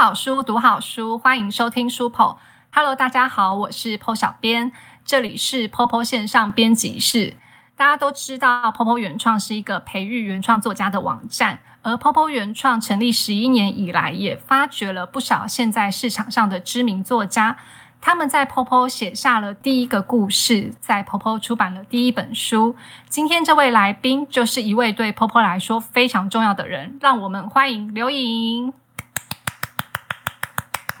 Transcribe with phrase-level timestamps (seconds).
[0.00, 2.34] 好书，读好书，欢迎收听书铺。
[2.72, 4.72] Hello，大家好，我是 Po 小编，
[5.04, 7.36] 这里是 Popo 线上编辑室。
[7.76, 17.58] 大家都知道，Popo 原创是一个培育原创作家的网站，而 Popo 原创成立十一年以来，也发掘了不少现在市场上的知名作家。
[18.00, 22.74] 他们在 Popo 写下了第一个故事，在 Popo 出版了第一本书。
[23.10, 28.72] 今天这位来宾就是一位对 Popo 来说非常重要的人，让我们欢迎刘颖。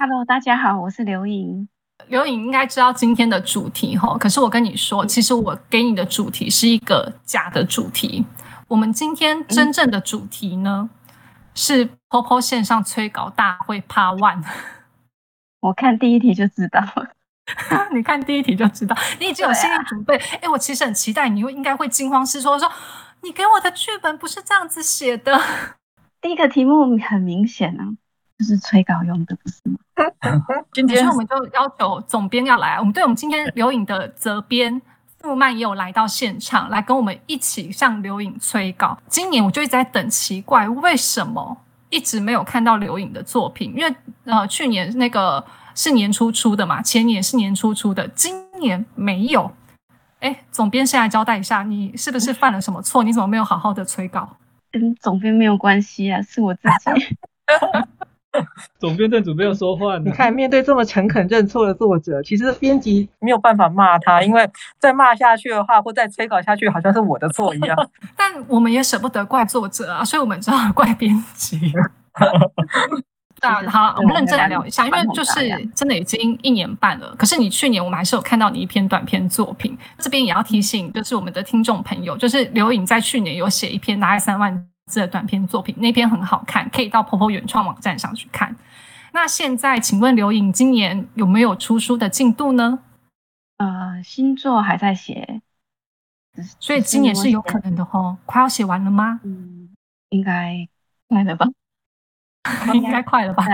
[0.02, 1.68] Hello，大家好，我是刘颖。
[2.08, 8.24] 刘颖应该知道今天的主题哈，可是我跟你说，其实我给你的主题是一个假的主题。
[8.68, 10.88] 我们今天真正的主题呢，
[11.54, 14.42] 是 Popo 线上催稿大会 Part One。
[15.60, 16.82] 我看第一题就知道，
[17.92, 20.16] 你看第一题就知道，你已经有心理准备。
[20.40, 22.72] 哎，我其实很期待，你会应该会惊慌失措，说
[23.20, 25.38] 你给我的剧本不是这样子写的。
[26.22, 27.84] 第一个题目很明显啊，
[28.40, 29.76] 就是催稿用的，不是吗？
[30.72, 34.80] 今天我们就要求总编要来，我们对我们今天刘颖的责编
[35.18, 38.96] 傅曼也有来到现场，来跟我们一起向刘颖催稿。
[39.08, 41.58] 今年我就一直在等，奇怪为什么？
[41.90, 45.44] 一直没有看到刘颖的作品，因为呃，去年那个
[45.74, 49.52] 是年初出的嘛，前年是年初出的，今年没有。
[50.20, 53.04] 哎，总编先来交代一下，你是不是犯了什么错？
[53.04, 54.36] 你怎么没有好好的催稿？
[54.72, 57.16] 跟总编没有关系啊，是我自己。
[58.78, 60.02] 总编正准备要说话呢。
[60.04, 67.76] 你看，面对这么诚恳认错的作者，其实编辑没有办法骂他，因为再骂下去的话，或再催稿下去，好像是我的错一样。
[68.16, 71.72] 但我们也舍不得怪作者啊，所以我们只好怪编辑。
[73.40, 75.40] 啊，好，我们认真来聊一下，因为就是
[75.74, 77.14] 真的已经一年半了。
[77.16, 84.69] 可是你去年我们还是有看到你一篇短篇作品，这边也要提醒，就是我们的听众朋友，就是刘颖在去年有写一篇大概三万。
[84.90, 88.56] 这短篇作品那篇很好看，可以到婆婆原创网站上去看。
[89.12, 92.80] 那现在，请问刘颖今年有没有出书的进度呢？
[93.58, 95.42] 呃，新作还在写，
[96.58, 98.18] 所以今年是有可能的哦。
[98.24, 99.20] 快要写完了吗？
[99.24, 99.68] 嗯，
[100.10, 100.68] 应该
[101.08, 101.46] 快了吧？
[102.72, 103.44] 应该快了吧？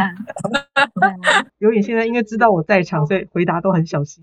[1.58, 4.22] 刘颖现在应该知道我在场，所以回答都很小心。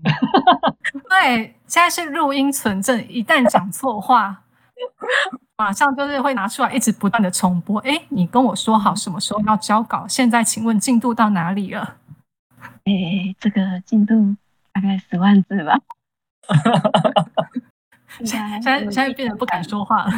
[1.10, 4.43] 对，现在是录音存证，一旦讲错话。
[5.56, 7.78] 马上就是会拿出来，一直不断的重播。
[7.80, 10.06] 哎，你跟我说好什么时候要交稿？
[10.08, 11.96] 现在请问进度到哪里了？
[12.84, 14.36] 哎，这个进度
[14.72, 15.78] 大概十万字吧。
[18.24, 20.10] 现在现在变得不敢说话了。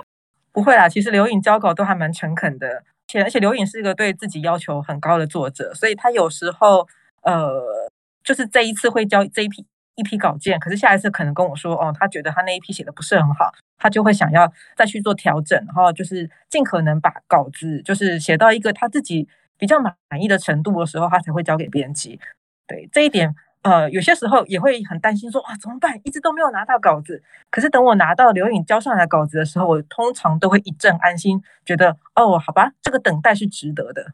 [0.52, 6.86] 不会啦，其实刘颖交稿都还蛮诚恳的，且而且刘颖是一个对自己要求很高的作者，所以他有时候
[7.22, 7.90] 呃，
[8.22, 9.64] 就是这一次会交这一批。
[9.94, 22.18] 一批稿件，可是下一次可能跟我说，哦，他觉得他那一批写的不是很好，他就会想要再去做调整，然后就是尽可能把稿子就是写到一个他自己比较满意的程度的时候，他才会交给编辑。
[22.66, 27.22] 对这一点，呃，有些时候也会很担心，说啊怎么办，一直都没有拿到稿子。
[27.50, 34.12] 可是等我拿到刘颖交上来稿子的时候，我通常都会一阵安心，觉得哦，好吧，这个等待是值得的。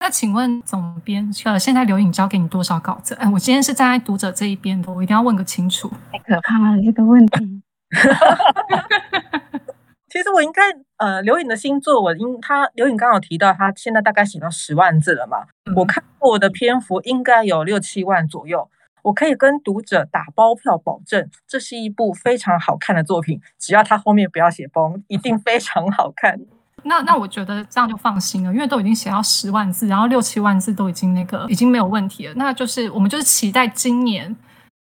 [0.00, 3.14] 那请问总编，呃，现在刘颖交给你多少稿子？
[3.16, 5.90] 哎，我今天是站在读者这一边的，我一定要问个清楚。
[6.12, 7.62] 太可怕了，这个问题。
[10.08, 10.62] 其实我应该，
[10.96, 15.46] 呃，刘颖的新作，我应他刘颖刚好提到，他现在大概写到十万字了嘛。
[15.74, 18.70] 我看过的篇幅应该有六七万左右，
[19.02, 26.40] 我可以跟读者打包票保证，这是一部非常好看的作品，只要他后面不要写崩，一定非常好看。
[26.88, 32.34] 那那我觉得这样就放心了，因为都已经写到十万字，然后六七万字都已经那个已经没有问题了。
[32.34, 34.34] 那就是我们就是期待今年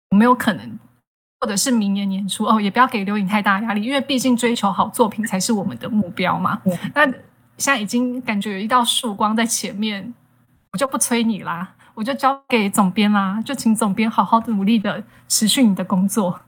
[0.10, 0.80] 有没有可能，
[1.40, 6.60] 或者是明年年初哦，也不要给刘颖太大压力，因为毕竟追求好作品才是我们的目标嘛。
[6.94, 7.06] 那
[7.58, 10.14] 现在已经感觉有一道曙光在前面，
[10.72, 16.42] 我就不催你啦，我就交给总编啦，就请总编好好的努力的持续你的工作。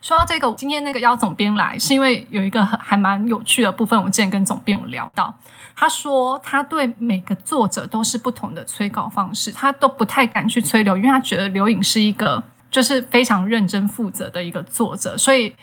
[0.00, 4.00] 说到这个，今天那个邀总编来，是因为有一个还蛮有趣的部分。
[4.00, 5.32] 我之前跟总编有聊到，
[5.76, 15.54] 他说他对每个作者都是不同的催稿方式，他都不太敢去催刘，因为他觉得刘颖是一个就是非常认真负责的一个作者，所以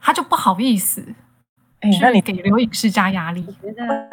[0.00, 1.02] 他就不好意思。
[1.80, 3.44] 哎，那你给刘颖施加压力？
[3.46, 4.08] 我觉得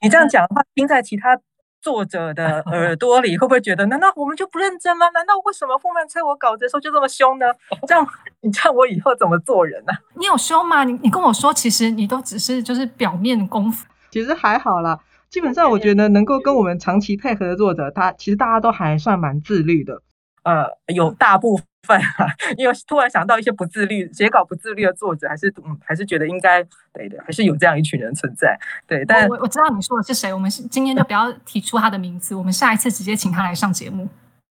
[0.00, 1.38] 你这样讲的话，听在其他。
[1.82, 3.84] 作者的 耳朵里会不会觉得？
[3.86, 5.08] 难道我们就不认真吗？
[5.10, 7.46] 难道为什么后面催我稿子的时候就这么凶呢？
[7.86, 8.06] 这样
[8.40, 9.92] 你叫我以后怎么做人呢？
[10.14, 10.84] 你有凶吗？
[10.84, 13.86] 你你跟我说，其实你都只是就是表面功夫。
[14.10, 14.98] 其实还好啦，
[15.28, 20.00] 基本上我觉得能够跟我们长期配合的作者，他其实大家都还算蛮自律的。
[20.42, 26.62] 呃，有大部分啊，因为突然想到一些不自律、写稿不自律的作者，还是嗯，还是觉得应该
[26.92, 28.58] 对的，还是有这样一群人存在。
[28.86, 34.08] 对，但我我知道你说的是谁，我们今天就不要提出他的名字，我们下一次直接请他来上节目。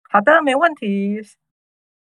[0.09, 1.21] 好的，没问题。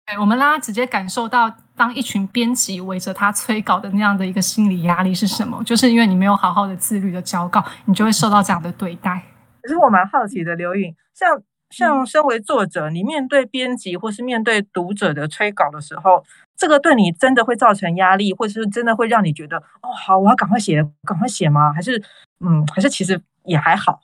[0.05, 5.63] 对，我们让他直接感受到，当一群编辑围着他催稿的那样的一个心理压力是什么？
[5.63, 9.23] 就是因为你没有好好的自律的交稿，你就会受到这样的对待。
[9.61, 11.41] 可是我蛮好奇的，刘颖，像
[11.73, 16.23] 像身为作者，你面对编辑或是面对读者的催稿的时候，
[16.55, 21.73] 这个对你真的会造成压力，或者是真的会让你觉得，哦，好，我要赶快写，赶快写吗？
[21.73, 22.01] 还是，
[22.39, 24.01] 嗯，还是其实也还好？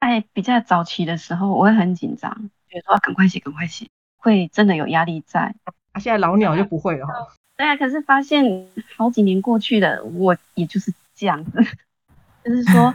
[0.00, 2.30] 在比较早期的时候，我会很紧张，
[2.68, 3.86] 觉得说赶快写，赶快写。
[4.16, 5.54] 会真的有压力在，
[5.92, 7.14] 啊，现在老鸟就不会了哈。
[7.56, 8.66] 对啊，可是发现
[8.96, 11.62] 好几年过去了，我也就是这样子，
[12.44, 12.94] 就是说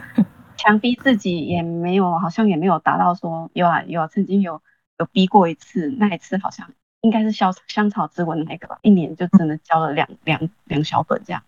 [0.66, 4.60] 强逼自己也没有，好像也没有达到说有啊有啊，曾经有
[4.98, 6.72] 有逼过一次，那一次好像
[7.02, 11.44] 应该是香香草之吻那个吧，一年就真的交了两两两小本这样，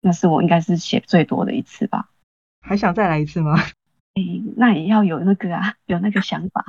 [0.00, 2.08] 那是我应该是写最多的一次吧。
[2.62, 3.52] 还想再来一次吗？
[4.16, 4.22] 哎，
[4.56, 6.64] 那也要有那个啊，有那个想法。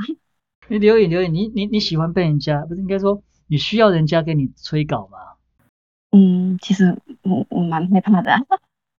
[0.67, 5.19] 你留言留言，你你你喜欢被人家不是应该说你需要人家给你催稿吗？
[6.11, 8.35] 嗯，其实我我蛮害怕的，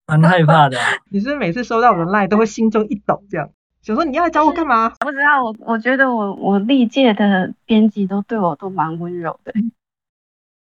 [0.07, 0.77] 蛮害怕的。
[1.11, 3.49] 你是是每次收到我的赖都会心中一抖，这样
[3.81, 4.89] 想说你要来找我干嘛？
[4.99, 9.53] 不知道，我我觉得我我历届的编辑都对我都蛮温柔的。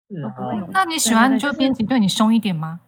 [0.08, 0.32] 是啊，
[0.72, 2.80] 那你喜欢就编辑对你凶一点吗？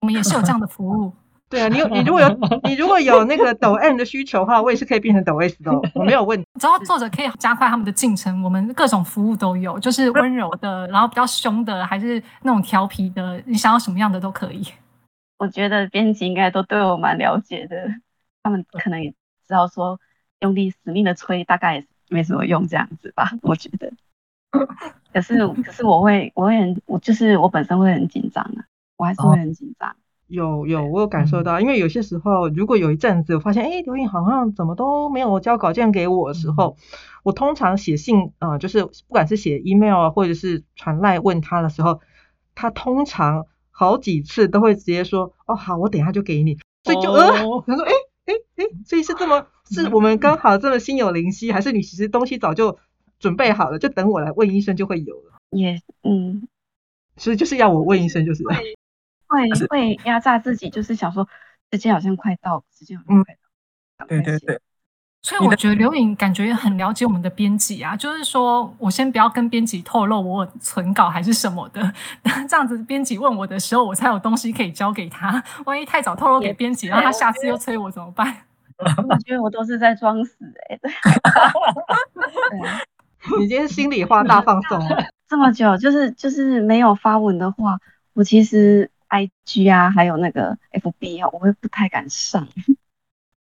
[0.00, 1.12] 我们也是有这样的服务。
[1.48, 6.46] 对啊，你有你如果有你如果有那个抖 M 的需求的话，我也是可以变成抖 S 的，我没有问题。
[6.58, 14.66] 只要作者可以加快他们的进程，我们各种服务都有，就是温柔的，然后比较凶的，还是那种调皮的，你想要什么样的都可以。
[15.42, 17.88] 我觉得编辑应该都对我蛮了解的，
[18.44, 19.16] 他们可能也知
[19.48, 19.98] 道说
[20.38, 23.28] 用力死命的催，大概也没什么用这样子吧。
[23.42, 23.92] 我觉得，
[25.12, 28.66] 可是可是我会我会很我就是我本身会很紧张啊，
[28.96, 29.96] 我还是会很紧张。
[30.28, 36.76] 有有，我有感受到，因为有些时候，如果有一阵子我发现，哎，刘颖好像怎么都没有交稿件给我的时候，
[37.24, 42.00] 我通常写信，呃，就是不管是写 email 啊，或者是传来问他的时候，
[42.54, 46.56] 他通常好几次都会直接说，哦，好，我等一下就给你。
[46.84, 47.28] 所以就呃，
[47.66, 47.92] 他说，哎
[48.26, 52.78] 哎哎，所以是这么， 是我们刚好这么心有灵犀，还是你其实东西早就
[53.18, 55.32] 准备好了，就等我来问医生就会有了？
[55.50, 56.46] 也，嗯，
[57.16, 58.44] 所以就是要我问医生，就是。
[59.32, 61.26] 会会压榨自己，就是想说
[61.70, 63.34] 时间好像快到，时间好像快
[63.96, 64.06] 到。
[64.06, 64.60] 对对对，
[65.22, 71.92] 所以我觉得刘颖感觉很了解我们的编辑啊，就是说我先不要跟编辑透露我存稿还是什么的，
[72.48, 75.42] 这样子编辑问我的时候，我才有东西可以交给他。
[75.64, 78.36] 万一太早透露给编辑，然后他下次又催我怎么办？
[79.08, 80.36] 我觉得我都是在装死
[80.68, 80.78] 哎。
[83.38, 84.80] 你今天心里话大放送，
[85.28, 87.78] 这么久就是就是没有发文的话，
[88.14, 88.90] 我其实。
[89.12, 92.48] I G 啊，还有那个 F B 啊，我会不太敢上，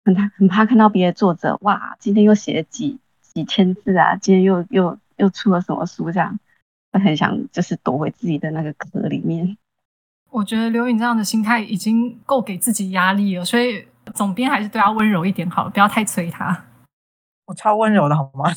[0.09, 6.39] 很怕很怕看到别的作者哇，今天又写了几几千字啊，今天又又又出了什么书，这样
[6.91, 9.55] 会很想就是躲回自己的那个壳里面。
[10.31, 13.85] 我觉得刘颖这样的心态已经够给自己压力了，所以
[14.15, 16.65] 总编还是对他温柔一点好了，不要太催他。
[17.45, 18.51] 我超温柔的好吗？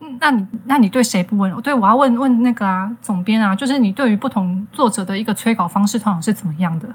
[0.00, 1.58] 嗯，那你那你对谁不温柔？
[1.62, 6.94] 对我要问问那个啊，总编啊，就是你对于不同作者的一个催稿方式，通常是怎么样的？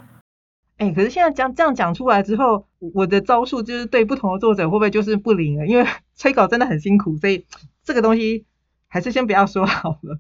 [0.78, 5.68] 哎，可是现在讲这样讲出来之后，我的招数就是对不同的作者会不会就是不灵了？
[5.68, 7.46] 因为 催稿真的很辛苦，所以
[7.84, 8.46] 这个东西
[8.88, 10.20] 还是先不要说好了。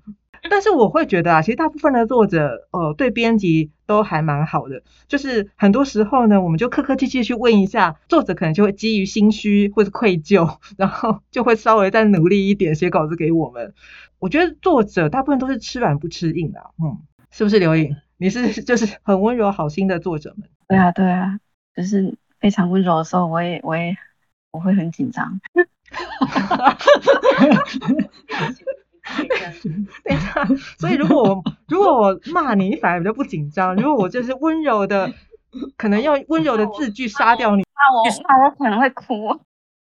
[0.49, 4.83] 但是我会觉得啊，其实大部分的作者，呃，对编辑都还蛮好的。
[5.07, 13.73] 就是很多时候呢，我们就客客气气去问一下，作者可能就会基于心虚或者愧疚，然后就会稍微再努力一点写稿子给我们。
[14.19, 16.97] 我觉得作者大部分都是吃软不吃硬的，嗯，
[17.31, 17.95] 是不是刘颖？
[18.23, 20.47] 你是 就是很温柔好心的作者们？
[20.69, 21.37] 对啊，对啊，
[21.75, 23.93] 就是非常温柔的时候，我也我也
[24.51, 25.41] 我会很紧张。
[30.05, 30.45] 等一下，
[30.79, 35.11] 所以如果我如果我骂你，你反而比较不紧张；如果我就是温柔的，
[35.75, 39.37] 可能要温柔的字句杀掉你，那我那我可能会哭。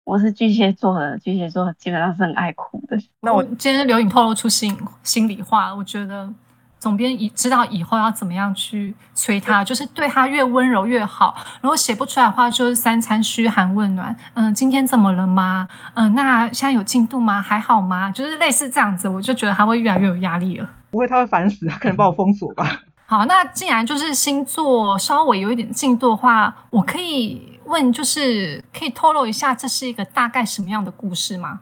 [0.04, 2.97] 我是巨蟹座的，巨蟹座基本上是很爱哭的。
[3.21, 6.33] 那我今天刘颖透露出心心里话，我觉得。
[6.78, 11.35] 总编以知道以后要怎么样去催他，就是对他越温柔越好。
[11.61, 14.16] 如果写不出来的话，就是三餐嘘寒问暖。
[14.35, 15.68] 嗯，今天怎么了吗？
[15.94, 17.42] 嗯，那现在有进度吗？
[17.42, 18.11] 还好吗？
[18.12, 20.70] 就是类似这样子，我就觉得他会越来越有压力了。
[20.90, 22.80] 不会，他会烦死，他可能把我封锁吧。
[23.06, 31.61] 好，那既然就是星座稍微有一点进度的话，我可以问，就是可以透露一下，这是一个大概什么样的故事吗？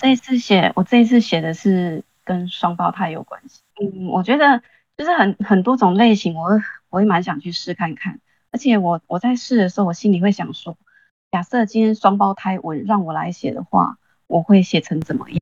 [0.00, 3.60] 这一次写，我这一次写的是跟双胞胎有关系。
[3.80, 4.62] 嗯，我觉得
[4.96, 6.50] 就是很很多种类型，我
[6.90, 8.20] 我也蛮想去试看看。
[8.50, 10.76] 而且我我在试的时候，我心里会想说，
[11.30, 15.38] 假设今天双胞胎我让我来写的话，我会写成怎么样？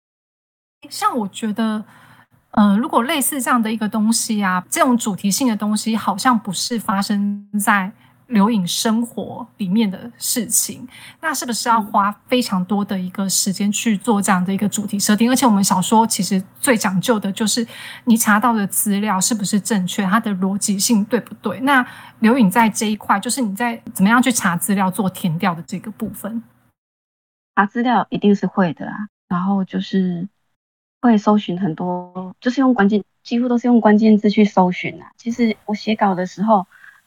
[0.90, 1.84] 像我觉得，
[2.50, 7.92] 呃，如果类似这样的一个东西啊，这种主题性的东西，好像不是发生在。
[8.28, 10.86] 留影生活里面的事情，
[11.20, 15.30] 那是不是要花非常多的一个时间去做这样的一个主题设定？
[15.30, 17.64] 而且我们小说其实最讲究的就是
[18.04, 21.60] 你查到的资料是不是正确，它的逻辑性对不对？
[21.60, 21.86] 那
[22.18, 26.42] 留影在这一块，就是你在怎么样去查资料做填调的这个部分。
[27.54, 28.96] 查资料一定是会的啊，
[29.28, 30.28] 然后就是
[31.00, 35.12] 会搜寻很多，就是用关键，几乎都是用关键字去搜寻啊。
[35.16, 36.66] 其实我写稿的时候。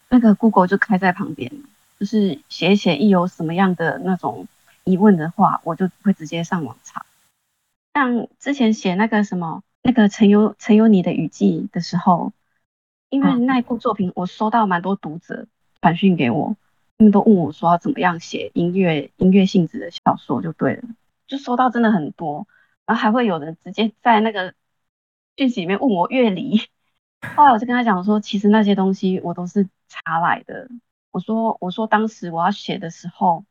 [0.10, 1.52] 那个 Google 就开在旁边，
[2.00, 4.48] 就是写一写，一有什么样的那种
[4.84, 7.06] 疑问的话，我就会直接上网查。
[7.94, 12.34] 像之前写那个什么那个曾有曾有你的雨季的时候，
[13.10, 15.46] 因为那一部作品，我收到蛮多读者
[15.82, 16.56] 传讯给我，
[16.98, 20.84] 他们都问我说要怎么样写音乐音乐性质的小说就对了，
[21.28, 22.48] 就收到真的很多，
[22.88, 24.56] 然后还会有人直接在那个
[25.38, 26.68] 讯息里面问我乐理。
[27.36, 30.70] 后来我就跟他讲说，其实那些东西我都是查来的。
[31.12, 33.44] 我说，我说当时我要写的时候，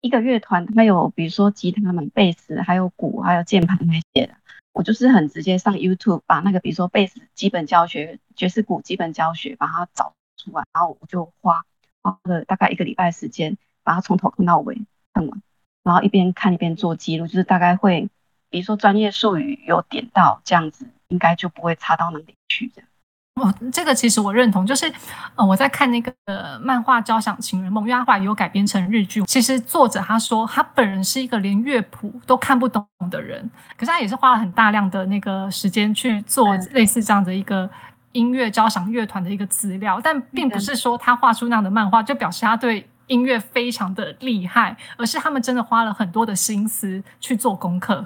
[0.00, 4.34] 一个乐团它有，比如说吉他、嘛、贝斯，还有鼓，还有键盘那些的，
[4.72, 11.64] 我就是很直接上 YouTube 把那个，比如说贝斯基本教学、爵士鼓基本教学把它找出来，然后我就花
[12.02, 14.80] 花了大概一个礼拜时间把它从头看到尾
[15.12, 15.42] 看完，
[15.82, 18.08] 然后一边看一边做记录，就是大概会，
[18.56, 20.86] 比如说专业术语有点到这样子。
[21.08, 22.90] 应该就不会差到哪里去这样。
[23.36, 24.92] 哦，这个其实我认同，就是
[25.36, 26.12] 呃，我在看那个
[26.60, 29.22] 漫画《交响情人梦》，因为它后来有改编成日剧。
[29.26, 37.70] 其实作者他说他本人是一个连乐谱都看不懂的人，可是他也是花了很大量的那个时间去做类似这样的一个
[38.10, 40.00] 音乐交响乐团的一个资料。
[40.02, 48.04] 但并不是说他画出那样的漫画就表示他对音乐非常的厉害，而是他们真的花了很多的心思去做功课。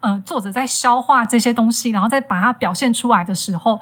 [0.00, 3.78] 呃，作者在消化这些东西，然后再把它表现出来的时候，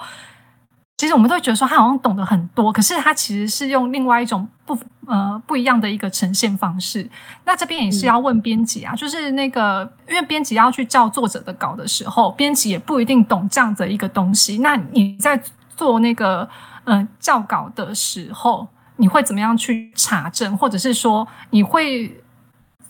[0.96, 7.08] 其实我们都会觉得说他好像懂得很多，可是他其实是用另外一种不呃不一样的一个呈现方式。
[7.44, 14.58] 那这边也是要问编辑啊，就是那个因为编辑要去校作者的稿的时候，编辑也不一定懂这样的一个东西。
[14.58, 15.40] 那你在
[15.76, 16.48] 做那个
[16.84, 22.20] 嗯校稿的时候，你会怎么样去查证，或者是说你会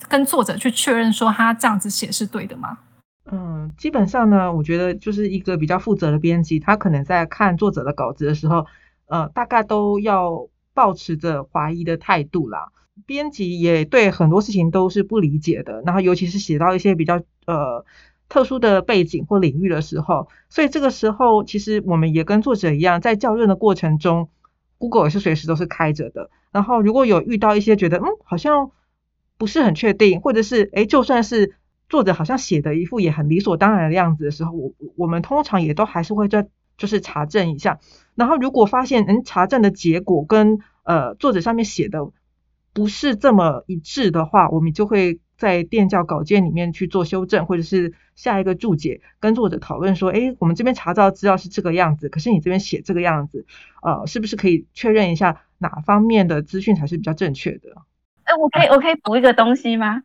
[0.09, 2.79] 跟作者去确认说他这样子写是对的吗？
[3.31, 8.65] 嗯，基本上呢，我觉得就是一个比较负责的编辑，他可能在看作者的稿子的时候，
[9.07, 12.73] 呃，大概都要保持着怀疑的态度啦。
[13.07, 17.85] 编辑也对很多事情都是不理解的，然后尤其是写到一些比较呃
[18.31, 24.31] 特殊的背景或领域的时候，所以这个时候其实我们也跟作者一样，在校正的过程中
[24.79, 26.31] ，Google 也是随时都是开着的。
[26.51, 28.71] 然后如果有遇到一些觉得嗯好像
[29.37, 31.58] 不是很确定，或者是哎就算是。
[31.89, 37.81] 作者好像写的一副也很理所当然的样子的时候，我我们通常也都还是会在就是查证一下，
[38.15, 42.11] 然后如果发现嗯查证的结果跟呃作者上面写的
[42.73, 53.47] 不是这么一致的话，我们就会在电教稿件里面去做修正，或者是下一个注解跟作者讨论说，哎，我们这边查到资料是这个样子，可是你这边写这个样子，
[53.83, 57.71] 呃，是不是可以确认一下哪方面的资讯才是比较正确的？
[58.25, 60.03] 哎，我可以我可以补一个东西吗？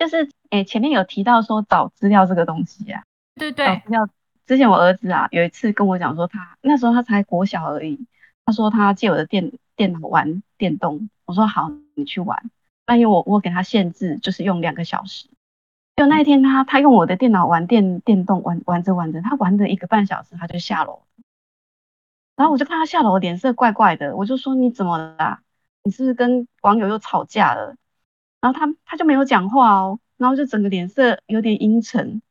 [0.00, 3.02] 就是，诶，前面有提到说找资料这个东西啊，
[3.34, 4.08] 对对，找资料。
[4.46, 8.06] 之前我儿子啊，有一次跟我讲说，他那时候他才国小而已，
[8.46, 12.50] 他说他借我的电电脑玩电动，我说好，你去玩。
[12.86, 15.28] 那因为我我给他限制，就是用两个小时。
[15.96, 21.02] 就那一天他他用我的电脑玩电电动，玩玩着玩着，他玩了一个半小时，他就下楼。
[22.36, 25.42] 然后我就看他下楼脸色怪怪的，我就说你怎么啦？
[25.84, 27.76] 你是不是跟网友又吵架了？
[28.40, 32.22] 然后他他就没有讲话哦，然后就整个脸色有点阴沉。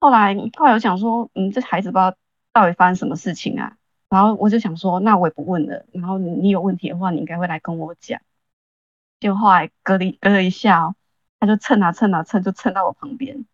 [0.00, 2.14] 后来后来我想说，嗯，这孩子不知道
[2.52, 3.76] 到底发生什么事情啊。
[4.08, 5.84] 然后我就想说，那我也不问了。
[5.92, 8.20] 然后你有问题的话，你应该会来跟我讲。
[9.20, 10.94] 就后来隔了隔了一下哦，
[11.40, 13.44] 他就蹭啊蹭啊蹭，就蹭到我旁边，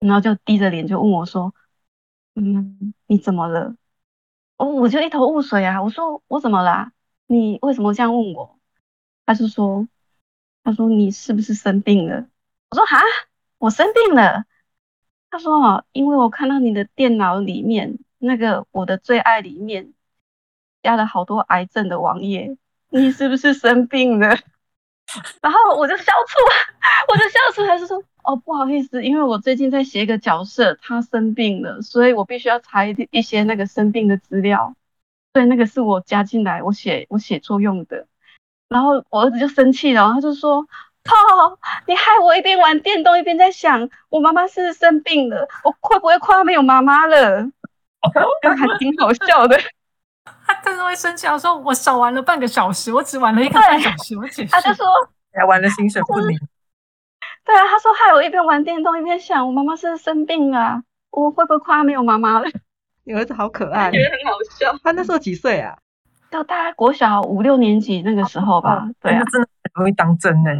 [0.00, 1.54] 然后就低着脸就问我说
[2.36, 3.74] ：“嗯，你怎么了？”
[4.58, 5.82] 哦，我就一头雾水啊。
[5.82, 6.92] 我说我怎么啦？
[7.26, 8.58] 你为什么这样问我？
[9.24, 9.88] 他就说。
[10.64, 12.26] 他说：“你是不是生病了？”
[12.70, 12.98] 我说：“哈，
[13.58, 14.44] 我生病了。”
[15.30, 19.92] 他说：“哦，因为我看到你的电脑里面那个我的最爱里面
[20.82, 22.56] 加了好多癌症的网页，
[22.88, 24.36] 你是不是生病了？”
[25.42, 26.38] 然后我就笑出，
[27.12, 34.74] 我就笑出来，就说：“哦，不好意思，因为我最近在写一个角色，他生病了，所以我必须要查一一些那个生病的资料，
[35.34, 38.06] 对那个是我加进来我写我写作用的。
[38.68, 40.66] 然后我儿子就生气了，他就说
[41.04, 41.14] ：“靠，
[41.86, 47.46] 你害我一边玩电动一边在想，我妈妈是生病了，我会不会快要没有妈妈了？”
[48.56, 49.58] 还挺好笑的。
[50.46, 54.86] 他真的会生气，他说：“我少玩了半个小时，我只玩了一个半小时。”我解释，他就说
[55.32, 56.38] ：“还玩的心神不宁。”
[57.44, 62.46] 对啊，他说害我一边玩电动一边想，我妈妈是生病了，我会不会快要没有妈妈了？
[63.04, 64.78] 你儿子好可爱，觉得很好笑。
[64.82, 65.76] 他那时候几岁啊？
[66.34, 68.90] 就大概国小五六年级那个时候吧。
[69.00, 70.50] 对啊，真的很容易当真呢。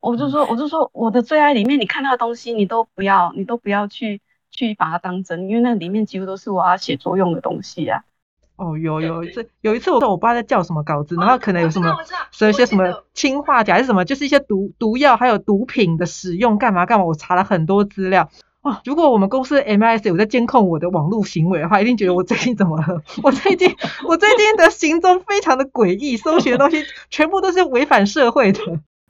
[0.00, 4.20] 我就说，我就说，我的最爱里面，你看到的东西，你都不要，你都不要去
[4.50, 8.02] 去把它当真，因为那里面几乎都是我要写作用的东西啊。
[8.56, 11.96] 哦，有有一次，有一次我说我不知道在叫什么稿子，然后可能有什么
[12.32, 18.28] 说一些什么氰化钾还是什么，就是一些毒毒药还有毒品的使用干嘛干嘛，我查了很多资料。
[18.62, 23.02] 哇，如果我们公司 MIS 有在监控我的网络行为的话，一定觉得我最近怎么了？
[23.22, 23.74] 我最近
[24.06, 28.60] 我最近的行踪非常的诡异，搜寻的东西全部都是违反社会的。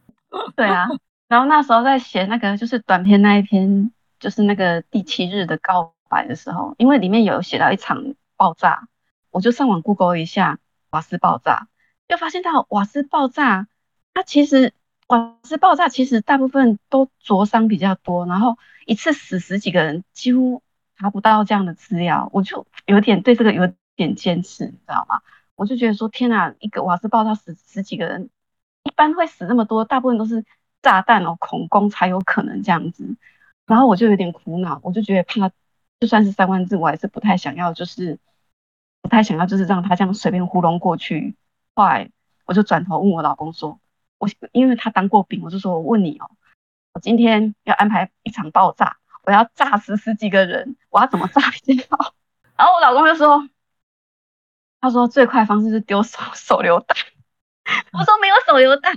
[0.55, 0.87] 对啊，
[1.29, 3.91] 然后那时候在写那个就是短篇那一篇，
[4.21, 8.87] 就是那个第七日的告白的时候，因为里面有写到一场爆炸。
[9.33, 10.59] 我就上网 Google 一下
[10.91, 11.69] 瓦斯爆炸，
[12.09, 13.69] 就发现到瓦斯爆炸，
[14.13, 14.73] 它其实
[15.11, 20.63] 瓦斯爆炸其实大部分都灼伤比较多，然后一次死十几个人，几乎
[20.97, 25.21] 查不到这样的资料，我就有点对这个有点坚持，你知道吗？
[25.57, 28.31] 我就觉得说天哪，一个瓦斯爆炸死十几个人，
[28.85, 30.45] 一般会死那么多，大部分都是
[30.81, 33.17] 炸弹哦恐攻才有可能这样子，
[33.67, 35.51] 然后我就有点苦恼，我就觉得怕
[35.99, 38.19] 就算是三万字，我还是不太想要，就是。
[39.03, 41.35] 不太想要，就是让他这样随便糊弄过去。
[41.75, 42.11] 后来
[42.45, 43.81] 我就转头问我老公说
[44.21, 46.31] ：“我因为他当过兵，我就说我问你哦，
[46.93, 52.15] 我今天要安排一场爆炸，我要炸死十几个人，我要怎么炸比较好？”
[52.57, 53.49] 然后我老公就说
[54.81, 56.97] ：“他说最快方式是丢手手榴弹。
[57.93, 58.95] ”我说没有手榴弹。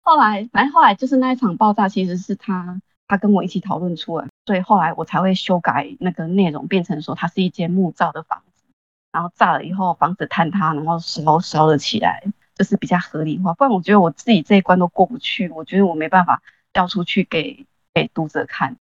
[0.00, 8.64] 后来反正后来就是那一场爆炸，其实是他他跟我一起讨论出来，所以后来我才会修改那个内容，变成说它是一间木造的房子。
[9.12, 12.22] 然后炸了以后，房子坍塌，然后烧烧了起来，
[12.62, 13.52] 这是比较合理化。
[13.54, 16.40] 不然我觉得我自己这一关都过不去，我觉得我没办法
[16.72, 18.76] 交出去给给读者看。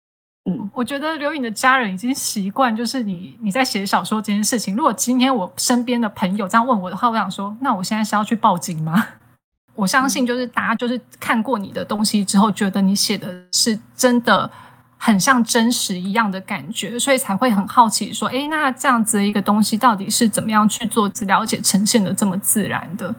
[0.46, 4.74] 嗯，我觉得刘颖的家人已经习惯，就是你你在写小说这件事情。
[4.74, 9.06] 如果今天我身边的朋友这样问我的话，我想说，那我现在是要去报警吗？
[9.76, 14.50] 我相信，就是大家就是看过你的东西之后，觉得你写的是真的。
[14.98, 23.14] 很像真实一样的感觉，所以才会很好奇，说，哎，那这样子的一个东西到底是怎么样去做了解，呈现的这么自然的？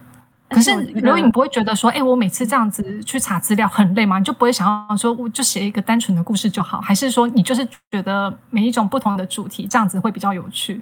[0.50, 4.18] 可是刘颖不会觉得说，哎，我每次这样子去查资料很累吗？
[4.20, 6.82] 你就不会想要说，我就写一个单纯的故事就好？
[6.82, 10.82] 还是说，你就是觉得每一种不同的主题这样子会比较有趣？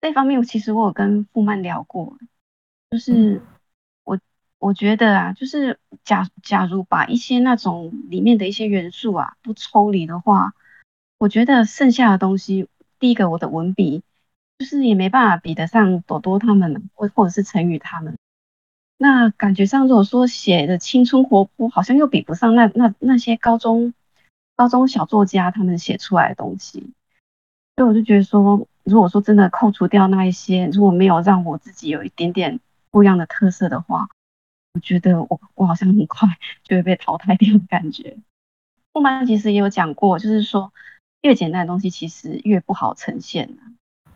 [0.00, 2.16] 这方面，其实我有跟傅曼聊过，
[2.90, 3.40] 就是。
[4.64, 10.52] 我觉得啊，就是假假如把一些那种里面的一些元素啊不抽离的话，
[11.18, 12.68] 我觉得剩下的东西，
[13.00, 14.04] 第一个我的文笔
[14.60, 18.16] 就是也没办法比得上朵朵他们，或或者是陈宇他们。
[19.02, 23.92] 那感觉上如果说写的青春活泼，好像又比不上那那那些高中
[24.54, 26.92] 高中小作家他们写出来的东西。
[27.74, 32.60] 所以我就觉得说，如果说真的扣除掉那一些，如果没有让我自己有一点点
[32.92, 34.08] 不一样的特色的话。
[34.74, 36.26] 我觉得我我好像很快
[36.62, 38.16] 就会被淘汰掉的感觉。
[38.92, 40.72] 布曼其实也有讲过，就是说
[41.20, 43.58] 越简单的东西其实越不好呈现。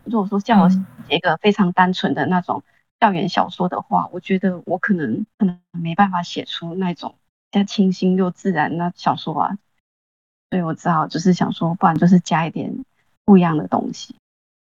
[0.05, 2.63] 如果说叫我写一个非常单纯的那种
[2.99, 7.15] 校园小说的话，我觉得我可能可能没办法写出那种
[7.51, 9.57] 比较清新又自然的小说啊。
[10.49, 12.85] 所以我只好就是想说，不然就是加一点
[13.25, 14.15] 不一样的东西。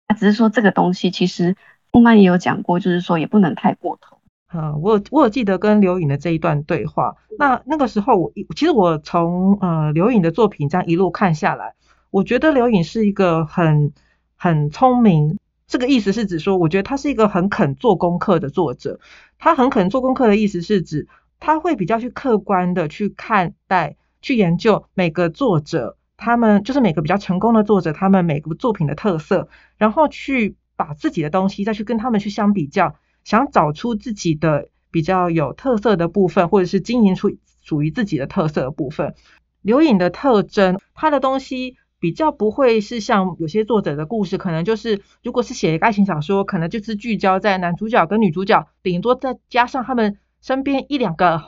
[0.07, 1.55] 那只是说这个东西其实
[1.91, 4.17] 布曼也有讲过，就是说也不能太过头。
[4.51, 7.15] 嗯，我我有记得跟刘颖的这一段对话。
[7.37, 11.75] 那那个时候，我其实我从呃刘颖的作品这样一路看下来，
[12.09, 13.93] 我觉得刘颖是一个很
[14.35, 15.37] 很聪明。
[15.69, 18.99] 这个意思是指说，我觉得他是一个很肯做功课的作者。
[19.37, 21.07] 他很肯做功课的意思是指，
[21.39, 32.95] 他会比较去客观的去看待、去研究每个作者，他们就是每个比较成功的作者，他们每个作品的特色，然后去把自己的东西再去跟他们去相比较。
[33.25, 37.29] 想找出自己的比较有特色的部分，或者是经营出
[37.61, 39.13] 属于自己的特色的部分。
[39.61, 51.43] 刘颖的特征，他的东西比较不会是像有些作者的故事，可能就是如果是写一个爱情小说，可能就是聚焦在男主角跟女主角，顶多再加上他们身边一两个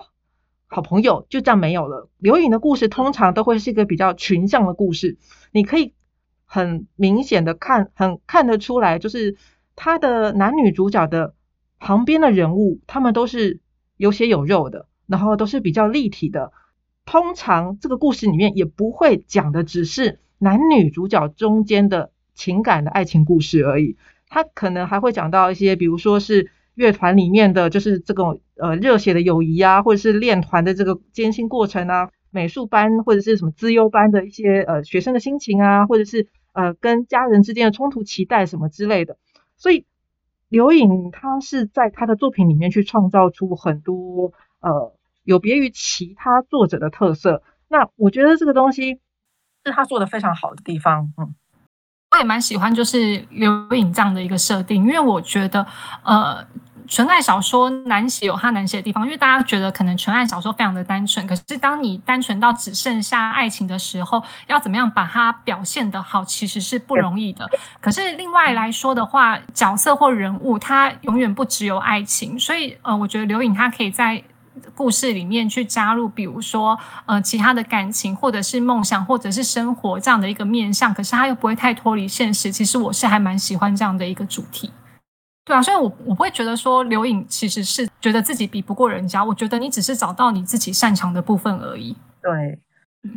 [0.67, 2.09] 好朋友，就这样没有了。
[2.17, 5.17] 刘颖的故事通常都会是一个比较群像的故事，
[5.51, 5.93] 你可以
[6.45, 9.37] 很明显的看，很看得出来，就是
[9.75, 11.33] 他的男女主角的
[11.79, 13.61] 旁边的人物，他们都是
[13.97, 16.51] 有血有肉的，然后都是比较立体的。
[17.05, 23.95] 通常这个故事里面也不会讲的只是男女主角中间的情感的爱情故事而已，
[24.27, 26.49] 他可能还会讲到一些，比如说是。
[26.73, 39.17] 乐团里面的就是这种呃热血的友谊啊，或者是练团的这个艰辛过程啊，美术班或者是什么资优班的一些呃学生的心情啊，或者是呃跟家人之间的冲突期待什么之类的。
[39.57, 39.85] 所以
[40.47, 47.43] 刘颖他是在他的作品里面去创造出很多呃有别于其他作者的特色。
[47.67, 49.01] 那我觉得这个东西
[49.65, 51.33] 是他做的非常好的地方，嗯。
[52.13, 55.65] 我也蛮喜欢，就是刘颖这样的一个设定，因为我觉得，
[56.03, 56.45] 呃，
[56.85, 67.49] 纯爱小说难写有它难写的地方，因为大家觉得可能纯爱小说非常的单纯，可是当你单纯到只剩下爱情的时候，要怎么样把它表现得好，其实是不容易的。
[67.79, 74.21] 可是另外来说的话，角色或人物，它永远不只有爱情，所以，呃，我觉得刘颖她可以在。
[74.75, 82.51] 故事里面去加入，比如说呃其他的感情，或者是梦想，或者是生活这样的一个面向，可是他又不会太脱离现实。
[82.51, 84.71] 其实我是还蛮喜欢这样的一个主题，
[85.45, 91.95] 对啊，所以我我不会觉得说刘颖其实是觉得自己比不过人家，我觉得你只是找到你自己擅长的部分而已。
[92.21, 92.59] 对，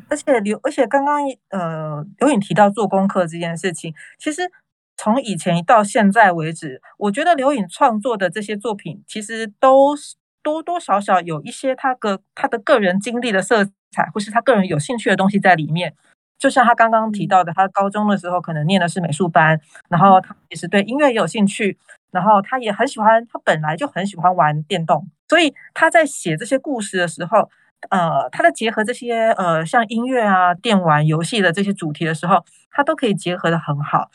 [0.09, 1.21] 而且刘而且刚刚
[1.51, 4.51] 呃刘颖提到做功课这件事情，其实
[4.97, 9.97] 从以前到现在为止，我觉得刘颖创作的这些作品其实都。
[10.45, 15.93] 多多少少有一些他个他的个人经历的色彩，或是他个人有兴趣的东西在里面。
[16.37, 21.79] 就像他刚刚提到的，他高中的时候可能念的是美术班，然后他也是对音乐也有兴趣，
[22.11, 27.49] 然后他也很喜欢，他本来就很喜欢玩电动，所以他在写这些故事的时候，
[27.89, 34.11] 呃，他在结合这些呃像音乐啊、电玩游戏的这些主题的时候，他都可以结合的很好，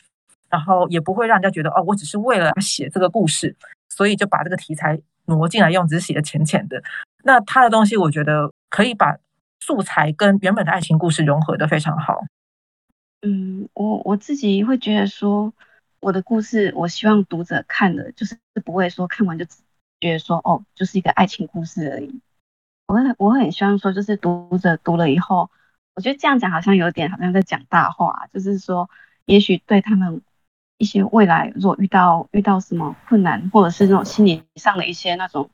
[0.50, 3.56] 然后也不会让人家觉得哦，我只是为了写这个故事，
[3.88, 5.00] 所以就把这个题材。
[5.36, 6.82] 挪进来用，只是写的浅浅的。
[7.24, 9.18] 那他的东西，我觉得可以把
[9.60, 12.24] 素材跟原本的爱情故事融合的非常好。
[13.22, 15.54] 嗯，我我自己会觉得说，
[16.00, 19.46] 我的故事，我希望读者看的，就是不会说看完就
[20.00, 22.20] 觉得说，哦，就是一个爱情故事而已。
[22.88, 25.50] 我会我很希望说，就是读者读了以后，
[25.96, 28.90] 我觉得这样讲好像有点好像在讲大话，就是说，
[29.26, 30.22] 也许对他们。
[30.80, 35.50] 一些未来如果遇到遇到什么困难，或者是那种心理上的一些那种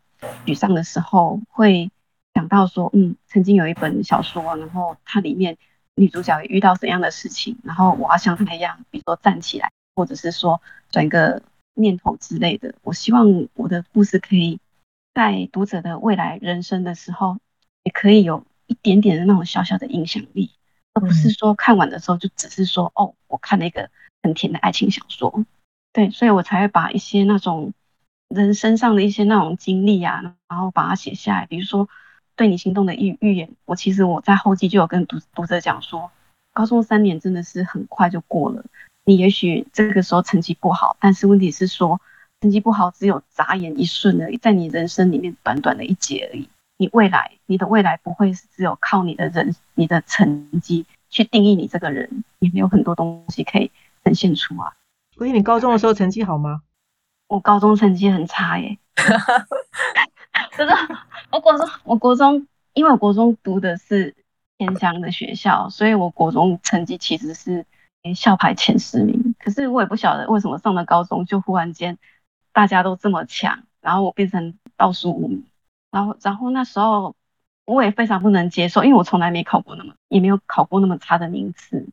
[0.46, 1.90] 沮丧的时候，会
[2.36, 5.58] 想到说，嗯，曾经有一本小说，然后它里面
[5.96, 10.62] 女主角遇到怎样的事情，然后我要像她一样，比如说站起来，或者是说
[10.92, 11.42] 转个
[11.74, 12.76] 念头之类的。
[12.84, 14.60] 我希望我的故事可以
[15.16, 17.40] 在读者的未来人生的时候，
[17.82, 20.52] 也可以有一点点的那种小小的影响力，
[20.94, 23.90] 而不是说看完的时候就只是说，哦，我看了一个。
[24.26, 25.46] 很甜的爱情小说，
[25.94, 27.74] 对，所以我才会把一些那种
[28.28, 31.46] 人身上的一些那种经历啊，然后把它写下来。
[31.46, 31.88] 比如说
[32.36, 36.10] 对你心动的预预言，我其实我在后记就有跟读读者讲说，
[36.54, 38.66] 高中三年真的是很快就过了。
[39.06, 42.02] 你也许这个时候成绩不好，但是问题是说
[42.42, 46.50] 成绩不好只有眨眼一瞬而已，在你人生里面短短的一节而已。
[46.78, 53.70] 你未来，你的未来不会是只有靠你的人、你的成绩去定义你这个人，你没有很多东西可以。
[54.06, 54.72] 呈现出啊！
[55.16, 56.62] 所以你高中的时候成绩好吗？
[57.28, 58.78] 我高中成绩很差耶，
[60.56, 60.76] 真的。
[61.32, 64.16] 我国中，我国中，因为我国中读的是
[64.58, 67.66] 偏乡的学校，所以我国中成绩其实是
[68.16, 69.34] 校排前十名。
[69.40, 71.98] 可是我也不晓得为什么上了高中就忽然间
[72.54, 75.44] 大家都这么强，然后我变成倒数五名。
[75.90, 77.16] 然后，然后那时候
[77.66, 81.88] 我也非常不能接受，因为我从来没考过那么，也没有考过那么差的名次。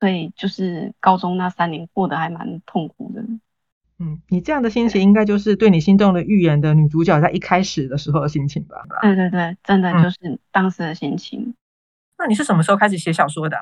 [0.00, 3.22] 所以就是高中那三年过得还蛮痛苦的。
[3.98, 8.82] 嗯，你这样的心情应该就是对你心动的预言的女主角在一开始的时候的心情吧？
[9.02, 11.54] 对对对，真的就是当时的心情。
[12.16, 13.58] 那你是什么时候开始写小说的？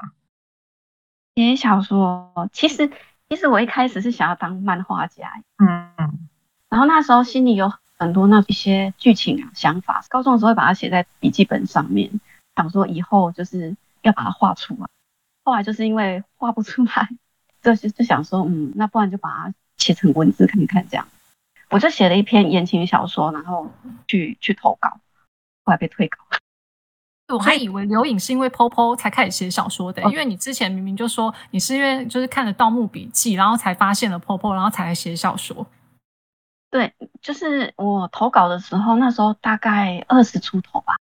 [1.35, 2.88] 写小说，其实
[3.29, 5.42] 其实我一开始是想要当漫画家。
[5.57, 6.29] 嗯嗯。
[6.68, 12.09] 然后那时候心里有很多那一些剧情啊想法，高中的时候会把它写在笔记本上面，
[12.55, 14.87] 想说以后就是要把它画出来。
[15.48, 17.08] 后来就是因为画不出来，
[17.64, 21.08] 就就想说，嗯，那不然就把它写成文字看看这样。
[21.70, 23.70] 我就写了一篇言情小说，然后
[24.06, 25.00] 去去投稿，
[25.64, 26.18] 后来被退稿。
[27.32, 35.66] 我还以为刘颖是因为 POPO 才开始写小说的，因为你之前明明就说你是因为就是看了《盗墓笔记》，然后才发现了 POPO，然后才来写小说。
[36.70, 40.96] 对，就是我投稿的时候，那时候大概二十出头吧。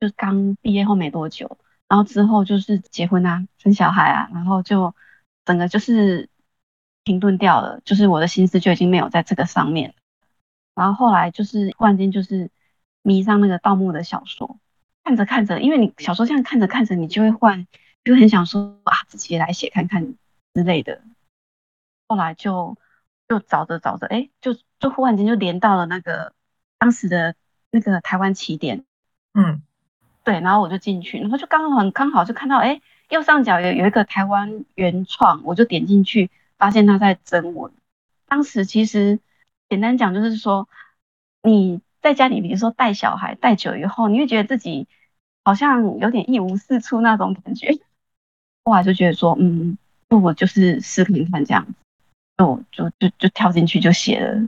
[0.00, 1.58] 就刚毕业后没多久，
[1.88, 4.94] 然后之后就是结婚啊，生小孩啊，然后就
[5.44, 6.28] 整个就是
[7.04, 9.94] 停顿掉了，就是我的心思就已经没有在这个上面。
[10.74, 12.50] 然后后来就是忽然间就是
[13.02, 14.60] 迷上那个盗墓的小说，
[15.02, 17.66] 看着看着，因为你小说这样看着看着，你就会换，
[18.04, 20.14] 就很想说啊，自己来写看看
[20.54, 21.02] 之类的。
[22.06, 22.76] 后来就
[23.26, 26.32] 就找着找着，哎，就就忽然间就连到了那个
[26.78, 27.34] 当时的
[27.70, 28.84] 那个台湾起点，
[29.32, 29.62] 嗯，
[30.28, 37.72] 对，然后我就进去，然后就刚好刚好就看到，哎，右上角有有一个台湾原创，我就点进去，发现他在征文。
[38.26, 39.18] 当时其实
[39.70, 40.68] 简单讲就是说，
[41.42, 44.86] 你在家里，比如说带小孩带久以后，你会觉得自己
[45.44, 47.70] 好像有点一无是处那种感觉。
[48.64, 49.78] 后来就觉得说，嗯，
[50.10, 51.72] 那我就是试看看这样子。
[52.36, 54.46] 就就就就跳进去就写了。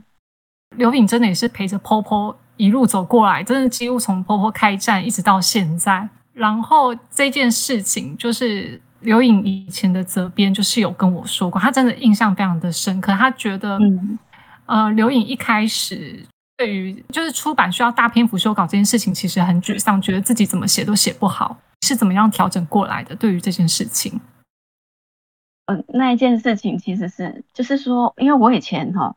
[0.75, 6.07] 刘颖真的也是陪着婆婆一路走过来，真的几乎从婆婆开战一直到现在。
[6.31, 13.11] 然后这件事情就是刘颖以前的责编就是有跟我说过，他真的印象非常的深刻。
[13.13, 13.79] 他觉得，
[14.67, 16.23] 呃，刘颖一开始
[16.55, 23.15] 对于就是出版需要大篇幅修稿这件事情，其实很沮丧，觉得自己怎么写都写不好，是怎么样调整过来的？
[23.15, 24.21] 对于这件事情。
[25.65, 29.15] 嗯，那一件事情其实是，就是说，因为我以前哈，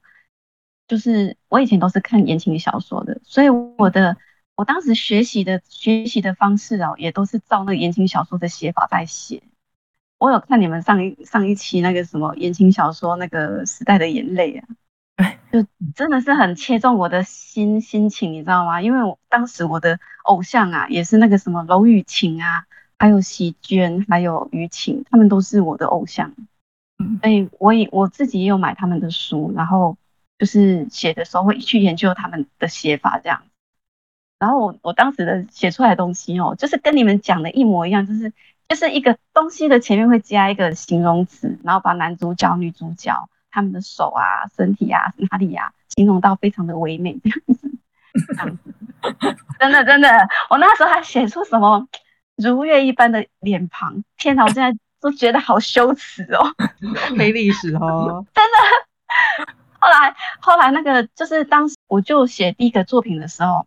[0.87, 4.17] 就是我以前都是看言情小说的，所以我的
[4.55, 9.43] 我当时学习的学习的方式哦，也都是照那个言情小说的写法在写。
[10.19, 14.69] 我有看你们上一上一期那个什么言情小说那个时代的眼泪啊，
[15.53, 18.81] 就真的是很切中我的心心情，你知道吗？
[18.81, 22.65] 因为我当时我的偶像啊，也是那个什么娄雨晴啊。
[22.97, 26.33] 还有席娟，还有于晴，他们都是我的偶像，
[27.21, 29.99] 所以我也我自己也有买他们的书，然后
[30.45, 33.45] 就是写的时候会去研究他们的写法这样。
[34.39, 38.31] 然后我我当时的写出来的东西哦，就是跟你们讲的一模一样，就是
[38.69, 47.71] 就是一个东西的前面会加一个形容词，然后把男主角、女主角他们的手啊、身体啊、哪里啊形容到非常的唯美这样子，
[48.29, 48.75] 这样子，
[49.59, 51.89] 真的真的，我那时候还写出什么？
[52.37, 54.43] 如月一般的脸庞，天哪！
[54.43, 56.55] 我现在都觉得好羞耻哦，
[57.17, 59.55] 黑历史哦， 真的。
[59.85, 63.67] 后来，后来那个就是当时我就写第一个作品的时候，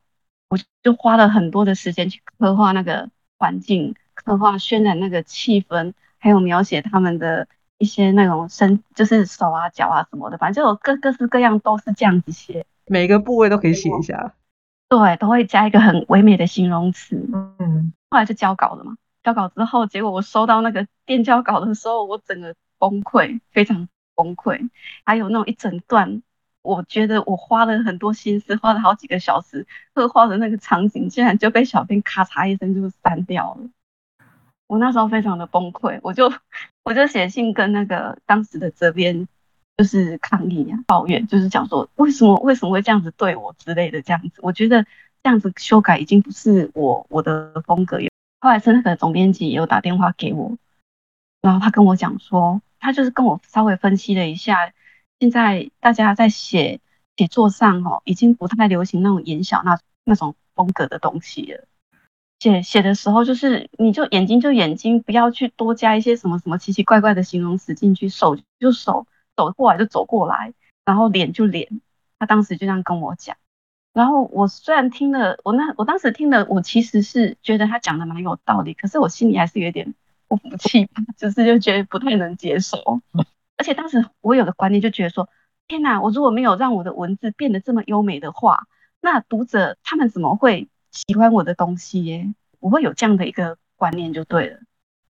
[0.50, 14.34] 我就花了很多的时间去刻画那个环境，刻画渲染那个气氛，还有描写他们的一些那种身，就是手啊、脚啊什么的，反正就各各式各样都是这样子写，每个部位都可以写一下。
[14.90, 17.16] 对，都会加一个很唯美的形容词。
[17.60, 18.96] 嗯，后来就交稿了嘛。
[19.24, 24.70] 交稿之后，结果我收到那个电交稿的时候，我整个崩溃，非常崩溃。
[25.06, 26.22] 还有那种一整段，
[26.62, 33.70] 我觉得我花了很多心思，花了好几个小时刻画的那个场景，竟然就被小编咔嚓一声就删掉了。
[34.68, 36.34] 我那时候非常的崩溃，我就
[36.84, 39.30] 我就写信跟那个当时的责编。
[39.80, 44.84] 就是抗议啊，抱怨，就是讲说为什么为什么会这样子对我之类的这样子，我觉得
[45.22, 48.00] 这样子修改已经不是我我的风格。
[48.40, 50.58] 后来是那个总编辑有打电话给我，
[51.44, 54.74] 然后他跟我讲说，他就是跟我稍微分析了一下，
[55.20, 56.80] 现在大家在写
[57.16, 61.66] 写作上哦，已经不太流行那种眼小那那种风格的东西了。
[62.40, 69.08] 写写的时候就是你就眼睛就眼睛，不要去多加一些什么什么奇奇怪怪的形容词进去，手就手。
[69.38, 71.80] 走过来就走过来，然后脸就脸，
[72.18, 73.38] 他当时就这样跟我讲。
[73.94, 79.94] 然后我虽然听了，我那我当时听了，我其实是觉得他讲的蛮有道理，可是我心里还是有点
[80.28, 83.02] 不服气， 只是就觉得不太能接受。
[83.58, 85.30] 而且当时我有个观念就觉得说，
[85.68, 88.68] 天哪，我如果没有让我的文字变得这么优美的话，
[89.02, 92.34] 那读者他们怎么会喜欢我的东西耶？
[92.60, 94.60] 我会有这样的一个观念就对了。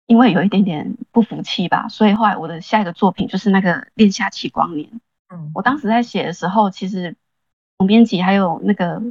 [0.06, 4.90] 因为有一点点不服气吧，所以后来我的下一个作品就是那个《恋夏期光年》。
[5.30, 7.18] 嗯，我当时在写的时候，其实
[7.78, 9.02] 总编辑还有那个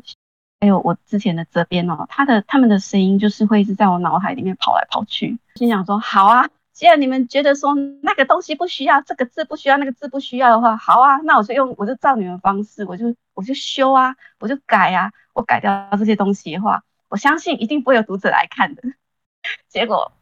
[0.60, 5.38] 还有我之前的责编哦，他的他们的声音就是会一直在我脑海里面跑来跑去。
[5.54, 18.82] 心想说，好啊，既然你们觉得说那个东西不需要，这个字不需要，那个字不需要的话，好啊，那我就用我就照你们方式，我就我就修啊，我就改啊，我改掉这些东西的话，我相信一定不会有读者来看的。
[19.68, 20.12] 结果。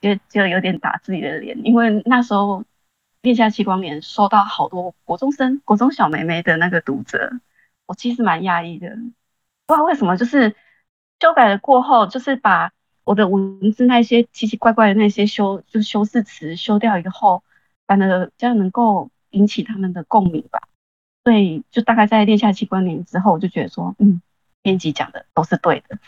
[0.00, 2.60] 就就有点打自己的脸，因为那时候
[3.22, 7.32] 《恋夏期光年》收到好多国中生、国中小妹妹的那个读者，
[7.86, 8.98] 我其实蛮压抑的。
[9.66, 10.54] 不知道为什么，就是
[11.20, 12.72] 修改了过后，就是把
[13.04, 17.42] 我的文字那些奇奇怪怪的那些修，就是修饰词修掉以后，
[17.86, 20.60] 反而这样能够引起他们的共鸣吧。
[21.24, 24.20] 所以就大概在《练下期关联》之后，我就觉得说，嗯，
[24.60, 25.98] 编辑讲的都是对的。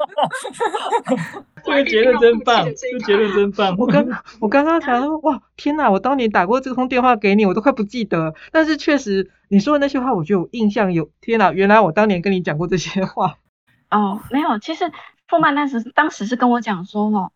[1.62, 3.76] 这个结论真棒，这个结论真棒。
[3.78, 4.06] 我刚
[4.40, 5.90] 我刚刚想说，哇，天哪！
[5.90, 8.34] 我当年打过这通电话给你，我都快不记得。
[8.50, 10.92] 但是确实，你说的那些话，我就有印象。
[10.92, 13.36] 有天哪，原来我当年跟你讲过这些话。
[13.90, 14.90] 哦，没有，其实
[15.28, 17.32] 富曼当时当时是跟我讲说，哦，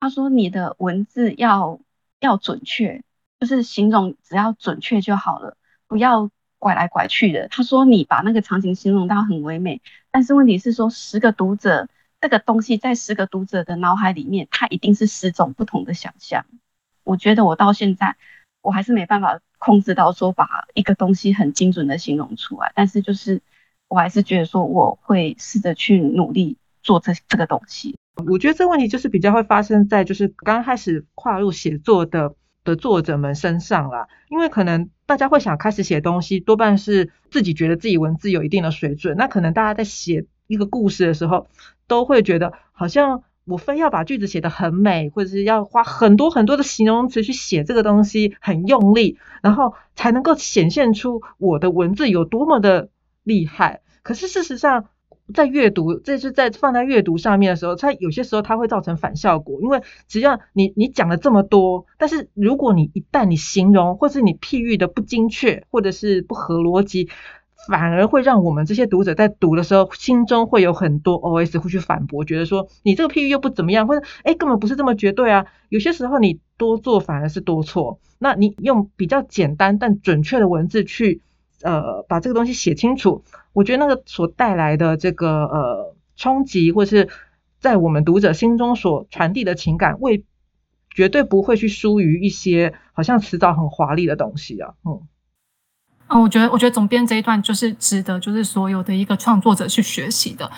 [0.00, 1.80] 他说你的文字要
[2.20, 3.02] 要准确，
[3.38, 7.46] 就是形容只要准确就好了，不要拐来拐去的。
[7.48, 11.88] 他说你把那个场景形容到很唯美，但是问题是说十个读者。
[12.20, 16.44] 这个东西在十个读者的脑海里面，它一定是十种不同的想象。
[17.04, 18.16] 我觉得我到现在，
[18.60, 22.72] 我还是没办法控制到说把一个东西很精准的形容出来。
[22.74, 23.40] 但是就是
[23.88, 27.96] 我还是觉得说，我会试着去努力做这这个东西。
[28.26, 39.16] 我觉得这个问题就是比较会发生在就是刚开始跨入写作的的作者们身上啦，因为可能大家会想开始写东西，多半是自己觉得自己文字有一定的水准。
[39.16, 41.46] 那可能大家在写一个故事的时候。
[41.88, 52.90] 都会觉得好像我非要把句子写得很美，或者是要花很多很多的形容词去写这个东西，很用力，然后才能够显现出我的文字有多么的
[53.24, 53.80] 厉害。
[54.02, 54.84] 可是事实上，
[55.32, 67.08] 在阅读，这是在放在阅读上面的时候，它有些时候它会造成反效果，因为只要你你讲了这么多，但是如果你一旦你形容或是你譬喻的不精确，或者是不合逻辑。
[67.68, 75.44] 反而会让我们这些读者在读的时候，心中会有很多 OS 会去反驳，觉得说你这个譬喻又不怎么样，或者哎根本不是这么绝对啊。
[75.68, 78.00] 有些时候你多做反而是多错。
[78.18, 81.20] 那你用比较简单但准确的文字去
[81.62, 87.10] 呃把这个东西写清楚，我觉得那个所带来的这个呃冲击，或是
[87.60, 90.24] 在我们读者心中所传递的情感，未
[90.90, 95.02] 绝对不会去输于一些好像辞藻很华丽的东西啊，嗯。
[96.08, 100.50] 嗯，我觉得，我觉得总编这一段就是值得，就是所有的一个创作者去学习的。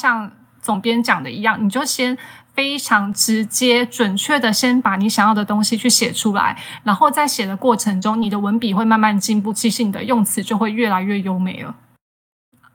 [0.00, 0.30] 像
[0.60, 2.16] 总编讲的一样，你就先
[2.54, 11.74] 非常直接、准确的先把你想要的东西去写出来，然后在写的过程中，你的文笔会慢慢进步，即兴你的用词就会越来越优美了。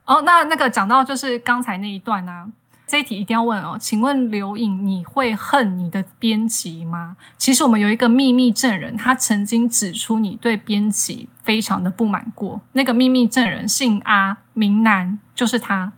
[0.04, 2.52] 哦，那那个讲到就是刚才那一段呢。
[2.88, 7.18] 这一题一定要问哦，请问刘颖，你会恨你的编辑吗？
[7.36, 12.60] 其实我们有一个秘密证人，他曾经指出你对编辑非常的不满过。
[12.72, 15.92] 那个秘密证人姓阿，名男，就是他。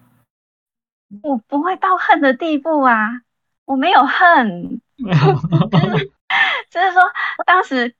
[1.22, 3.22] 我不会到恨的地步啊，
[3.66, 7.02] 我没有恨， 就是说
[7.46, 7.94] 当时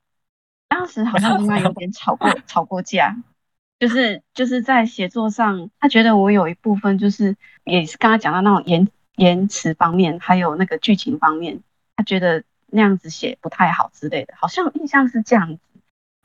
[0.69, 3.17] 当时好像跟他有点吵过吵过架，
[3.81, 11.63] 就是就是在写作上，他觉得我有一部分就是也是刚刚讲到那种言言辞方面，还有那个剧情方面，
[11.97, 15.61] 他觉得那样子写不太好之类的，好像印象是这样子。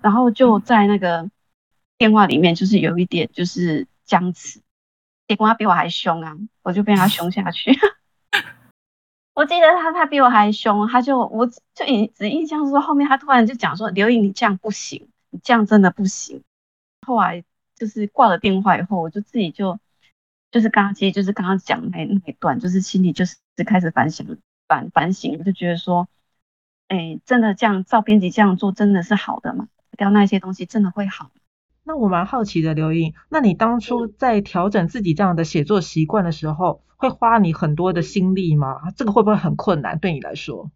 [0.01, 1.29] 然后就在那个
[1.97, 4.59] 电话里面，就是有一点就是僵持，
[5.25, 7.71] 结果他比我还凶啊，我就被他凶下去。
[9.33, 16.43] 我记得他他比我还凶，他就我就印只印象说后面他突然就讲说刘颖你这样不行，你这样真的不行。
[17.05, 17.43] 后来
[17.75, 19.79] 就是挂了电话以后，我就自己就
[20.51, 24.37] 就是刚刚其实就是刚刚讲那那一段，就是心里就是开始反省
[24.67, 26.07] 反反省，我就觉得说，
[26.87, 29.67] 哎，真的这样照编辑这样做真的是好的吗？
[29.97, 31.31] 掉那些东西真的会好？
[31.83, 38.91] 那我蛮好奇的，刘颖，那你当初在调整自己这样的写作习惯的时候，会花你很多的心力吗？
[38.97, 40.71] 这个会不会很困难对你来说？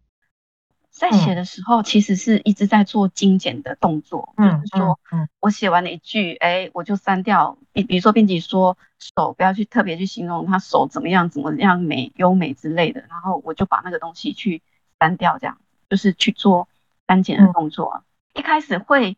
[1.00, 5.00] 在写的时候，其实是一直在做精简的动作，就是说，
[5.40, 7.56] 我写完了一句，哎，我就删掉。
[7.72, 14.60] 比比如说，编辑说手不要去特别去形容他手怎么样怎么样美优美之类的，然后我就把那个东西去
[14.98, 15.56] 删掉，这样
[15.88, 16.68] 就是去做
[17.08, 18.04] 删减的动作。
[18.34, 19.16] 一开始会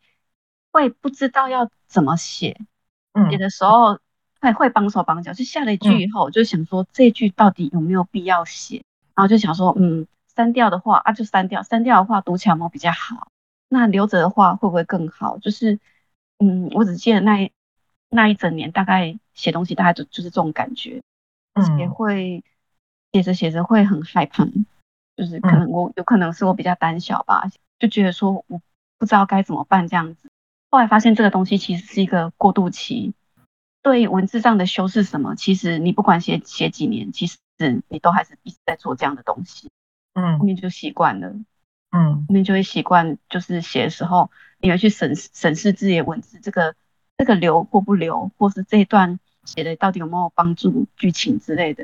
[0.71, 2.61] 会不知道要怎么写，
[3.29, 3.99] 写的时候
[4.39, 10.07] 会会绑手绑脚，就下了一句以后，我就想说这句到底有没有必要写，然后就想说，嗯。
[10.35, 11.63] 删掉的话啊，就删掉。
[11.63, 13.27] 删掉的话，读起来有没有比较好？
[13.69, 15.37] 那留着的话，会不会更好？
[15.39, 15.79] 就是，
[16.39, 17.51] 嗯，我只记得那
[18.09, 21.01] 那一整年，大概写东西，大概就就是这种感觉。
[21.53, 22.43] 嗯，也会
[23.11, 24.45] 写着写着会很害怕，
[25.15, 27.43] 就是可能我有可能是我比较胆小吧，
[27.79, 28.61] 就觉得说我
[28.97, 30.29] 不知道该怎么办这样子。
[30.69, 33.13] 后来发现这个东西其实是一个过渡期，
[33.83, 37.37] 对文字上的修饰什么，其实你不管写写几年，其实
[37.87, 39.69] 你都还是一直在做这样的东西。
[40.13, 41.29] 嗯，后面就习惯了，
[41.91, 46.75] 嗯，后面就会习惯，就是写的时候，你会去审审视自己的文字，这个
[47.17, 51.83] 这个留或不留，或是这一段写的到底有没有帮助剧情之类的，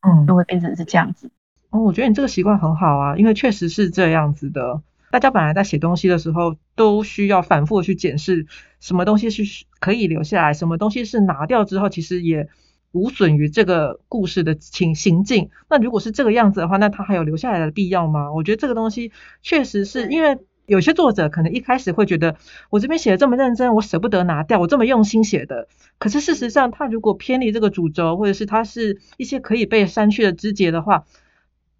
[0.00, 1.30] 嗯，就会变成是这样子。
[1.70, 4.80] 哦，我觉得你这个习惯很好啊，因为确实是这样子的。
[5.10, 8.46] 大家本来在写东西的时候，都需要反复去检视
[8.78, 12.48] 什么东西是可以留下来，什么东西是拿掉之后，其实也
[12.92, 15.50] 无损于这个故事的情行径。
[15.68, 18.32] 那如果是这个样子的话，那他还有留下来的必要吗？
[18.32, 19.12] 我觉得这个东西
[19.42, 22.36] 确实是因为有些作者可能一开始会觉得
[22.70, 25.68] 我这边写的这么认真，我舍不得拿掉，我这么用心写的。
[25.98, 31.04] 可是事实上，他如果偏离这个主轴，或者是他是一些可以被删去的枝节的话，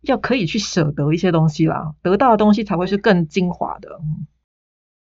[0.00, 4.00] 要可以去舍得一些东西啦，得到的东西才会是更精华的。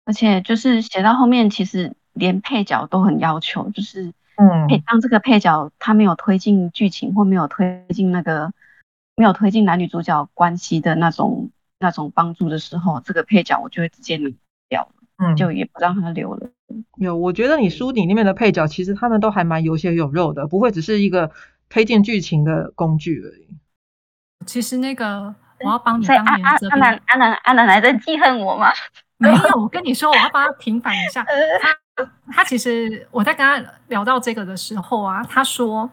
[0.05, 8.53] 而且就是写到后面，其实连配角都很要求，就是嗯配当这个配角他没有推进剧情或没有推进那个
[9.15, 14.29] 没有推进男女主角关系的那种那种帮助的时候，这个配角我就会直接拿
[14.69, 16.49] 掉了，嗯，就也不让他留了。
[16.97, 21.31] 有，我觉得你书里面的配角其实他们都还蛮有血有肉的，不会只是一个
[21.69, 23.47] 推进剧情的工具而已。
[24.45, 28.71] 其实那个我要帮你阿阿阿年这边南阿南阿南还在记恨我吗？
[29.17, 31.25] 没有，我跟你说，我要帮他平反一下。
[32.31, 35.89] 他其实我在跟他聊到这个的时候啊，他说，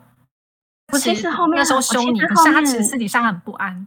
[0.92, 3.86] 我其实后面那时候凶你，可是他其实私底上很不安。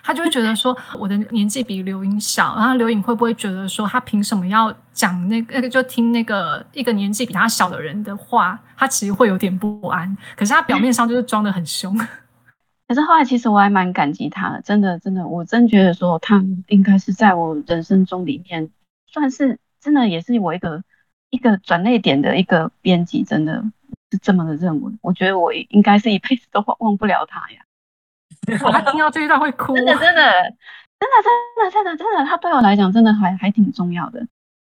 [0.00, 8.58] 他就会觉得说，我的年纪比刘颖小，然后刘颖会不会觉得说，他凭什么要讲那个那个就听那个一个年纪比他小的人的话？
[8.76, 11.98] 他其实会有点不安，可是他表面上就是装的很凶。
[12.86, 18.70] 可是后来其实我还蛮感激他的，真的真的，我真觉得说他应该是在我人生中里面
[19.08, 20.82] 算是真的也是我一个
[21.30, 23.62] 一个转泪点的一个编辑，真的
[24.10, 24.92] 是这么的认为。
[25.02, 27.60] 我觉得我应该是一辈子都忘忘不了他呀，
[28.72, 29.74] 他听到这一段会哭。
[29.74, 30.32] 真的真的
[30.98, 34.26] 真的真的真的真的，他对我来讲真的还还挺重要的。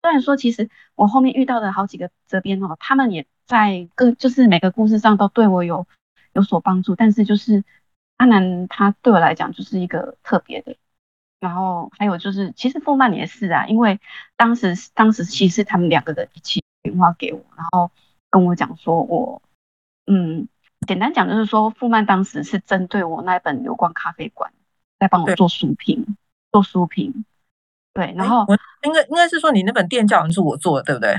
[0.01, 5.85] 虽然说其实我后面遇到的好几个责编哦，他们也在各就是每个故事上都对我有
[6.33, 7.63] 有所帮助，但是就是
[8.17, 10.75] 阿南他对我来讲就是一个特别的。
[11.39, 13.99] 然后还有就是，其实傅曼也是啊，因为
[14.35, 17.89] 当时当时其实他们两个人一起打电话给我，然后
[18.29, 19.41] 跟我讲说我，
[20.05, 20.47] 嗯，
[20.87, 24.51] 简单讲就是说，傅曼当时是针对我那一本《流光咖啡馆》
[24.99, 26.17] 在帮我做书评，
[26.51, 27.25] 做书评，
[27.93, 31.15] 对，然后我应该应该是说你那本垫脚是我做的，对不对？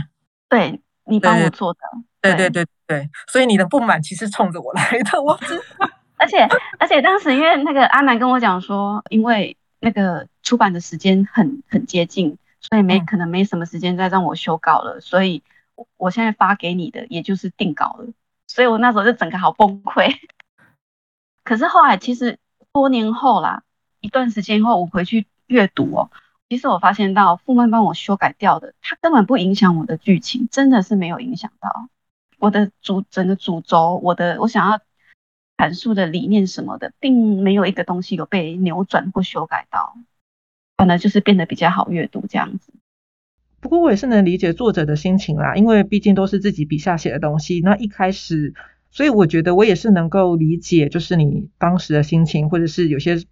[0.48, 1.80] 对你帮我做的，
[2.20, 2.50] 对对。
[2.50, 5.88] 对对，所以你的不满其实冲着我来的，我知道。
[6.18, 6.44] 而且
[6.76, 15.42] 而且当时因为那个阿南跟我讲说，因为那个出版的时间很很接近，所以没嗯可能没什么时间再让我修稿了，所以
[15.74, 18.08] 我我现在发给你的也就是定稿了，
[18.46, 20.14] 所以我那时候就整个好崩溃。
[21.42, 22.38] 可是后来其实
[22.72, 23.62] 多年后啦，
[24.00, 26.10] 一段时间后我回去阅读哦，
[26.48, 31.88] 其实我发现到傅曼帮我修改掉的，它根本不影响我的剧情，真的是没有影响到
[32.38, 34.80] 我的主整个主轴，我的我想要
[35.60, 39.94] 阐述的理念什么的，并没有一个东西有被扭转或修改到，
[40.78, 42.72] 反而就是变得比较好阅读这样子。
[43.60, 47.60] 不过我也是能理解作者的心情啦，因为毕竟都是自己笔下写的东西。
[47.60, 48.54] 那一开始，
[48.90, 53.22] 所以我觉得我也是能够理解，就是你当时的心情，或者是有些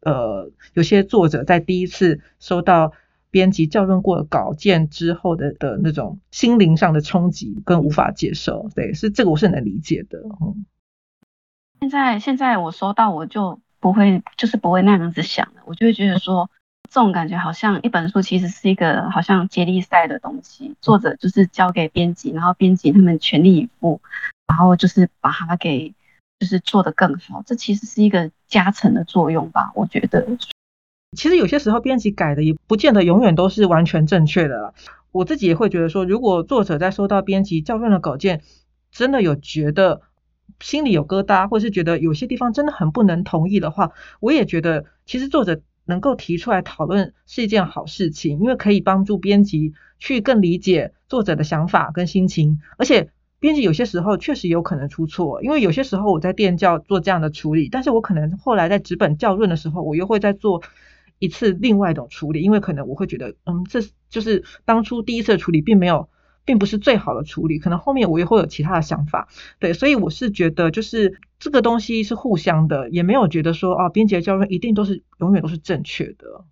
[0.00, 2.92] 呃有些作者在第一次收到
[3.30, 8.70] 编辑校正过稿件之后的的那种心灵上的冲击跟无法接受。
[8.74, 10.20] 对，是这个我是能理解的。
[10.40, 10.64] 嗯，
[11.84, 16.48] 现在现在我收到我就不会，就是不会那样子想了，我就会觉得说，
[16.90, 24.00] 这种感觉好像一本书其实是一个好像接力赛的东西，作者就是交给编辑，然后编辑他们全力以赴，
[24.48, 25.92] 然后就是把它给
[26.38, 30.26] 就是做得更好，这其实是一个加成的作用吧，我觉得。
[31.14, 34.72] 其实有些时候编辑改的也不见得永远都是完全正确的啦。
[35.12, 38.40] 我自己也会觉得说，如果作者在收到编辑校正的稿件，
[38.90, 40.00] 真的有觉得
[40.60, 53.10] 心里有疙瘩，或是觉得有些地方真的很不能同意的话，我也觉得其实作者能够提出来讨论是一件好事情，因为可以帮助编辑去更理解作者的想法跟心情，而且。
[53.40, 60.62] 编辑有些时候确实有可能出错，因为有些时候我在电教做这样的处理，但是我可能后来在纸本校润的时候，我又会再做
[61.18, 66.08] 一次另外一种处理，因为可能我会觉得，嗯，这就是当初第一次处理并没有，
[66.44, 69.28] 并不是最好的处理，可能后面我也会有其他的想法，
[69.58, 76.44] 对，所以我是觉得就是这个东西是互相的，也没有觉得说哦，编辑的校润一定都是永远都是正确的。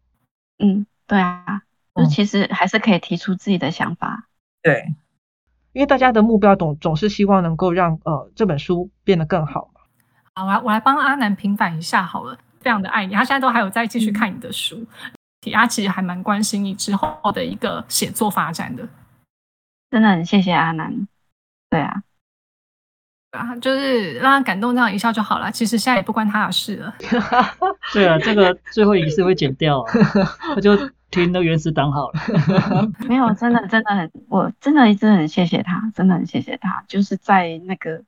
[0.58, 1.62] 嗯，对啊，
[1.94, 4.28] 就嗯其实还是可以提出自己的想法。
[4.62, 4.94] 对，
[5.72, 9.80] 因为大家的目标总总是希望能够让呃这本书变得更好嘛。
[10.34, 14.86] 好，我来我来帮阿南平反一下好了，非常的爱你，他现在都还有在继续看你的书，
[15.52, 18.88] 他其实还蛮关心你之后的一个写作发展的。
[19.92, 21.06] 真的很谢谢阿南。
[21.68, 22.02] 对啊，
[23.32, 25.52] 啊，就是让他感动这样一笑就好了。
[25.52, 26.94] 其实现在也不关他的事了。
[27.92, 29.92] 对啊，这个 最后仪式会剪掉、啊，
[30.54, 30.74] 他就
[31.10, 32.20] 听那原始档好了。
[33.06, 38.02] 没有，真的真的很，我真的一直很谢谢他，真的很谢谢他，就是在那个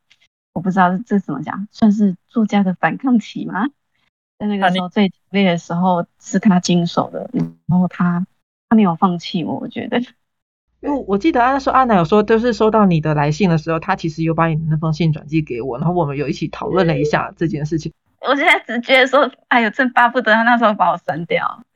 [0.55, 3.67] 我不知道这怎么讲，算是作家的反抗期吗？
[4.39, 7.29] 在那个时候最强烈的时候是他经手的，
[7.67, 8.27] 然后他
[8.71, 10.01] 他没有放弃我，我觉得。
[10.85, 17.91] 因为我记得那时候阿奶有说，都是收到你的来信的时候，他其实有把你那封信转寄给我，然后我们有一起讨论了一下这件事情。
[18.21, 21.47] 我现在只觉得说，哎呦，真巴不得他那时候把我删掉。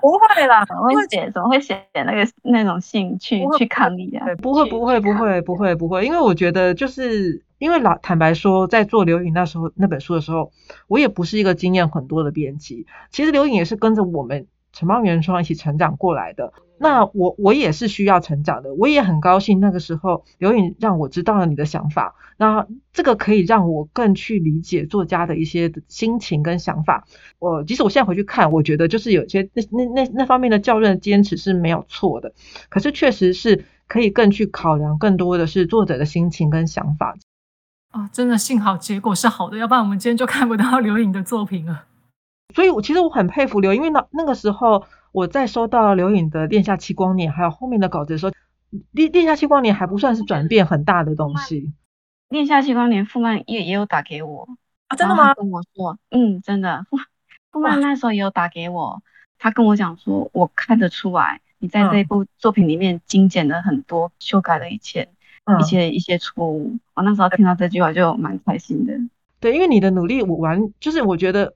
[0.00, 1.30] 不会啦，怎么会写？
[1.30, 4.26] 怎么会写那个那种信去去抗议啊？
[4.42, 10.52] 不会，不会，不会，不会，不会，因为我觉得就是因为老坦白说，在做刘颖那时候那本书的时候，
[10.88, 12.86] 我也不是一个经验很多的编辑。
[13.10, 16.52] 其实刘颖也是跟着我们城邦原创一起成长过来的。
[16.76, 27.06] 那我我也是需要成长的，我也很高兴那个时候刘颖让我知道了你的想法，那这个可以让我更去理解作家的一些心情跟想法。
[27.38, 32.34] 我即使我现在回去看，我觉得就是有些那那那那方面的教任坚持是没有错的，
[32.68, 37.16] 可是确实是可以更去考量更多的是作者的心情跟想法。
[37.92, 41.84] 哦，真的幸好结果是好的，要不然我们今天就看不到刘颖的作品了。
[42.54, 44.84] 所以，我其实我很佩服刘，因为那那个时候。
[45.14, 48.32] 我在收到刘颖的《殿下七光年》还有后面的稿子的时候，
[48.90, 51.60] 《恋恋下七光年》还不算是转变很大的东西，
[52.30, 54.48] 《殿下七光年》傅曼也也有打给我
[54.88, 55.32] 啊，真的吗？
[55.34, 56.96] 跟我说，嗯，真的，傅
[57.52, 59.00] 傅曼那时候也有打给我，
[59.38, 65.08] 他跟我讲说，我看得出来你在这一部作品里面精简了很多，修改了一切
[65.60, 66.76] 一些一些错误。
[66.94, 68.94] 我那时候听到这句话就蛮开心的。
[69.38, 71.54] 对，因为你的努力，我完就是我觉得。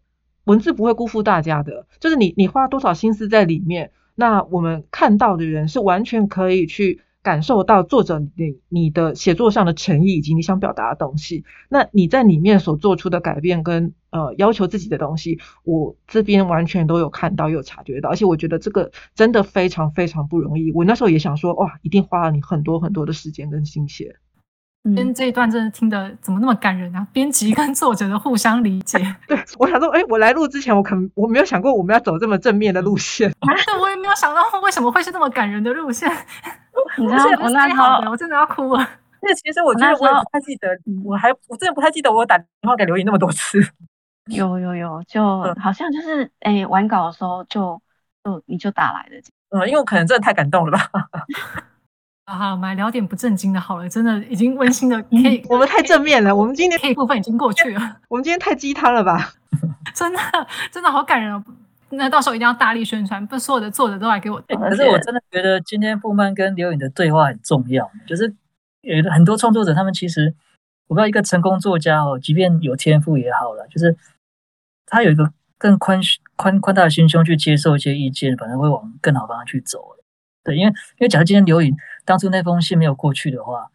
[0.49, 11.45] 文字不会辜负大家的，就是你你花多少心思在里面，那我们看到的人是完全可以去感受到作者你你的写作上的诚意以及你想表达的东西。
[11.69, 20.73] 那你在里面所做出的改变跟呃要求自己的东西，我这边完全都有看到有察觉到，而且我觉得这个真的非常非常不容易。
[20.73, 24.17] 我那时候也想说，哇，一定花了你很多很多的时间跟心血。
[24.85, 27.07] 今天这一段真的听的怎么那么感人啊？
[27.13, 28.99] 编辑跟作者的互相理解。
[29.29, 33.31] 对，我想说，哎，我来录之前，我可能我没有想过我们要走这么正面的路线。
[33.41, 36.11] 对， 我也没有想到为什么会是那么感人的路线。
[36.97, 38.89] 你知道 我那时候，我真的要哭了。
[39.21, 40.69] 那其实我觉得我也不太记得，
[41.05, 43.61] 我还我真的不太记得我打电话给刘颖那么多次。
[44.27, 47.81] 有有有，就好像就是哎，完稿的时候就
[48.25, 49.17] 就你就打来的。
[49.51, 50.91] 嗯，因为我可能真的太感动了吧。
[52.31, 59.33] 好，我们来聊点不正经的，好了，真的已经温馨的 可以，我们太正面了，我们今天可以部分已经过去了， 我们今天太鸡汤了吧？
[59.95, 60.21] 真的，
[60.71, 61.43] 真的好感人哦！
[61.89, 64.39] 那到时候一定要大力宣传，不所有的作者都来给我。
[64.47, 68.35] 可是我真的觉得今天布曼跟刘颖的对话很重要，就是
[68.83, 70.35] 有很多创作者，他们其实
[70.89, 73.97] 我不知道一个成功作家哦，即便有天赋也好了，就是
[74.85, 75.99] 他有一个更宽
[76.37, 79.95] 宽宽大的心胸去接受一些意见，反而会往更好方向去走。
[80.49, 81.77] 对，因为因为假如今天刘颖
[82.07, 83.69] 当初那封信没有过去的话，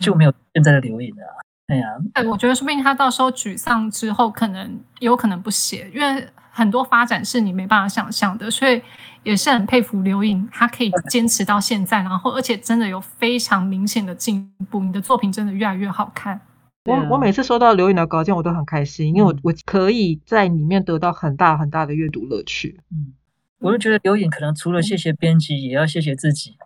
[0.00, 1.22] 就没有现在的刘颖了。
[1.68, 8.50] 哎呀，哎，我觉得说不定他到时候沮丧之后，可能有可能不写，因为很多发展是你没办法想象的。
[8.50, 8.82] 所以
[9.22, 16.40] 也是很佩服刘颖，他可以坚持到现在，然后而且真的有非常明显的进步，你的作品真的越来越好看。
[16.84, 22.80] 我我每次收到刘颖的稿件，我都很开心，因为我我可以在里面得到很大很大的阅读乐趣。
[22.90, 23.14] 嗯。
[23.62, 26.56] 我就觉得留影可能除了谢谢编辑，也要谢谢自己，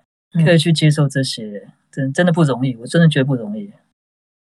[0.44, 3.70] 可以去接受这些，真真的不容易，我真的觉得不容易。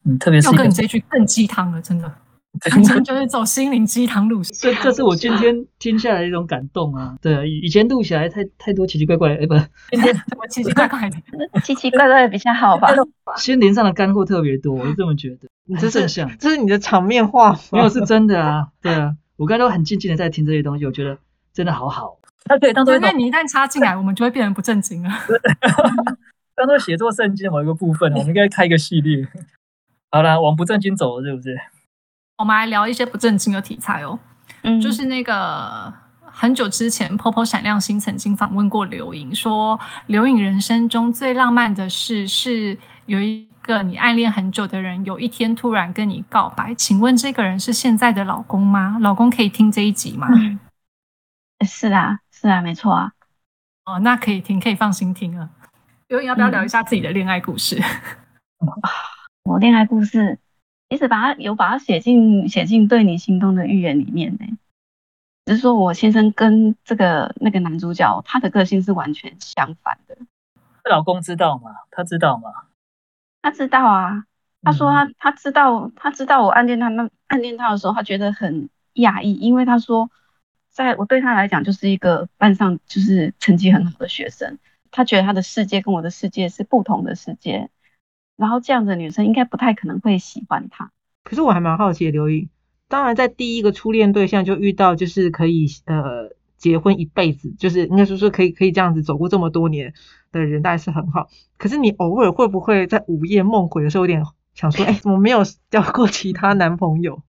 [0.05, 2.13] 嗯，特别是跟你这句更鸡汤了，真的，
[2.61, 4.53] 真的就是走心灵鸡汤路线。
[4.59, 7.17] 这这是我今天听下来的一种感动啊！
[7.21, 9.55] 对啊，以前录起来太太多奇奇怪怪，哎，不，
[9.91, 11.17] 今天怎么奇奇怪怪的？
[11.63, 12.93] 奇奇怪怪的比较好吧？
[13.37, 15.47] 心灵上的干货特别多，我是这么觉得。
[15.65, 18.67] 你这正向，这是你的场面话，没有是真的啊？
[18.81, 21.17] 对啊，我刚才都很静静的在听这些东西，我觉得
[21.53, 22.17] 真的好好。
[22.45, 25.09] 他可以当做，因为你一旦插进来，我们就会变成不正经了。
[26.55, 29.27] 当做写作圣经某一个部分，我们应该开一个系列。
[30.11, 31.57] 好了，往不正经走了，是不是？
[32.37, 34.19] 我们来聊一些不正经的题材哦。
[34.61, 35.91] 嗯，就是那个
[36.21, 46.75] 很久之前，Popo 闪亮星曾经访问过刘颖，说刘颖人生中最浪漫的事是有一个你暗恋很久的人，有一天突然跟你告白。
[46.75, 48.97] 请问这个人是现在的老公吗？
[49.01, 50.27] 老公可以听这一集吗？
[51.65, 52.19] 是啊。
[52.43, 53.13] 是啊，没错啊。
[53.85, 55.49] 哦，那可以听，可以放心听了。
[56.09, 57.81] 刘颖要不要聊一下自己的恋爱故事？
[59.47, 60.37] 我恋爱故事，
[60.89, 64.39] 其实把它有把它写进写进对你心动的预言里面呢。
[65.45, 70.17] 只是说我先生跟这个那个男主角，他的个性是完全相反的。
[70.89, 71.71] 老公知道吗？
[71.91, 72.51] 他知道吗？
[73.41, 74.25] 他知道啊。
[74.63, 80.11] 他说他他知道，他知道我暗恋他那暗恋他的时候，他觉得很讶异，因为他说。
[80.73, 84.57] 在我对他来讲，就是一个班上就是成绩很好的学生。
[84.91, 87.69] 他觉得他的世界跟我的世界是不同的世界。
[88.35, 90.91] 然后这样的女生应该不太可能会喜欢他。
[91.23, 92.49] 可是我还蛮好奇的，刘颖，
[92.89, 99.93] 当然在第一个初恋对象就遇到就是可以呃结婚一辈子，就是应该说说可以可以这样子走过这么多年
[100.31, 101.29] 的人，当然是很好。
[101.57, 104.23] 可是你偶尔会不会在午夜梦回的时候有点
[104.55, 107.21] 想说，哎，怎么没有交过其他男朋友？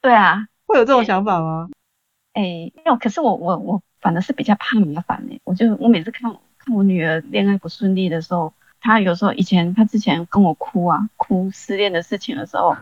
[0.00, 1.68] 对啊，会有这种想法吗？
[2.34, 2.42] 哎，
[2.74, 2.96] 没有。
[2.96, 12.76] 可是我我我反而是比较怕麻烦哎，我就我每次看看我女儿恋爱不顺利的时候，她有时候以前她之前跟我哭啊哭失恋的事情的时候。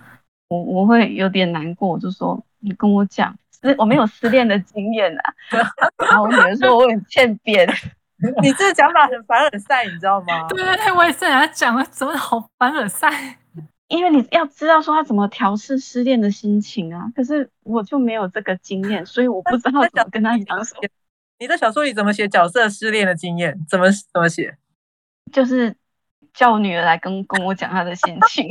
[0.53, 3.33] 我我会有点难过，就说你跟我讲，
[3.63, 5.23] 失我没有失恋的经验啊。
[6.11, 7.65] 然后我女儿说我很欠扁，
[8.43, 10.49] 你这个讲法很凡尔赛，你知道吗？
[10.51, 13.09] 对对对，我也是人家讲了，怎么好凡尔赛？
[13.91, 17.13] 因为你要知道说他怎么调试失恋的心情啊。
[17.15, 20.89] 可是我就没有这个经验，所以我不知道怎么跟他讲什么。
[21.39, 23.61] 你在小说里怎么写角色失恋的经验？
[23.69, 24.57] 怎么怎么写？
[25.31, 25.77] 就是。
[26.33, 28.49] 叫我女儿来跟跟我讲她的心情，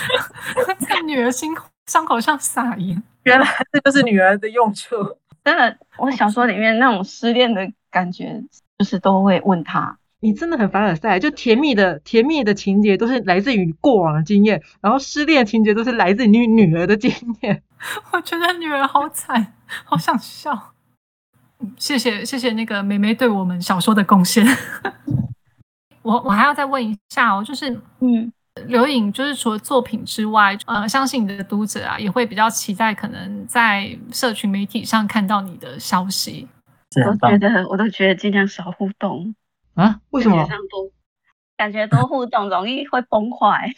[0.86, 1.50] 在女儿心
[1.86, 4.94] 伤口上撒盐，原来这就是女儿的用处。
[5.42, 8.38] 真的，我小说里面那种失恋的感觉，
[8.76, 9.98] 就是都会问她。
[10.20, 17.10] 你真的很凡尔赛，就甜蜜的甜蜜的情节都是来自于过往的经验，然后失恋情节都是来自你女儿的经
[17.42, 17.62] 验。
[18.12, 19.54] 我觉得女儿好惨，
[19.84, 20.72] 好想笑。
[21.78, 24.46] 谢谢谢谢那个梅梅对我们小说的贡献。
[26.02, 28.32] 我我还要再问一下哦，就是嗯，
[28.66, 36.46] 刘颖，就是除了作品之外，呃，相信你的读者啊，也会比较期待可能在社群媒体上看到你的消息。
[37.04, 39.34] 我都觉得我都觉得尽量少互动
[39.76, 40.00] 啊？
[40.10, 40.44] 为什么？
[41.56, 43.72] 感觉多互动容易会崩坏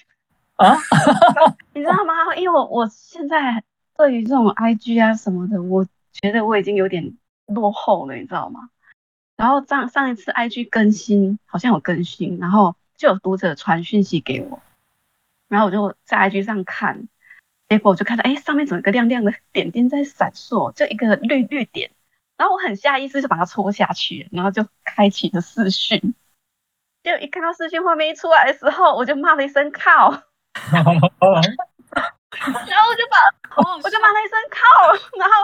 [0.56, 0.76] 啊？
[1.74, 2.34] 你知道吗？
[2.36, 3.62] 因为我我现在
[3.96, 8.70] 对于这种 IG 啊什么的，我觉得我已经有点落后了，你知道吗？
[9.36, 14.60] 然后上上一次 IG 更新好像有更新，然后就有读者传讯息给我，
[15.48, 17.06] 然后我就在 IG 上看，
[17.68, 21.92] 结果我就看到哎上面怎么一个亮亮的点点在闪烁，就一个绿绿点，
[22.38, 26.14] 然后我很下意识就把它戳下去，然后就开启了视讯，
[27.02, 30.10] 就一看到视讯画面一出来的时候，我就骂了一声靠，
[30.72, 30.96] 然后我
[32.96, 33.18] 就把
[33.82, 35.34] 我就骂了一声靠，然后。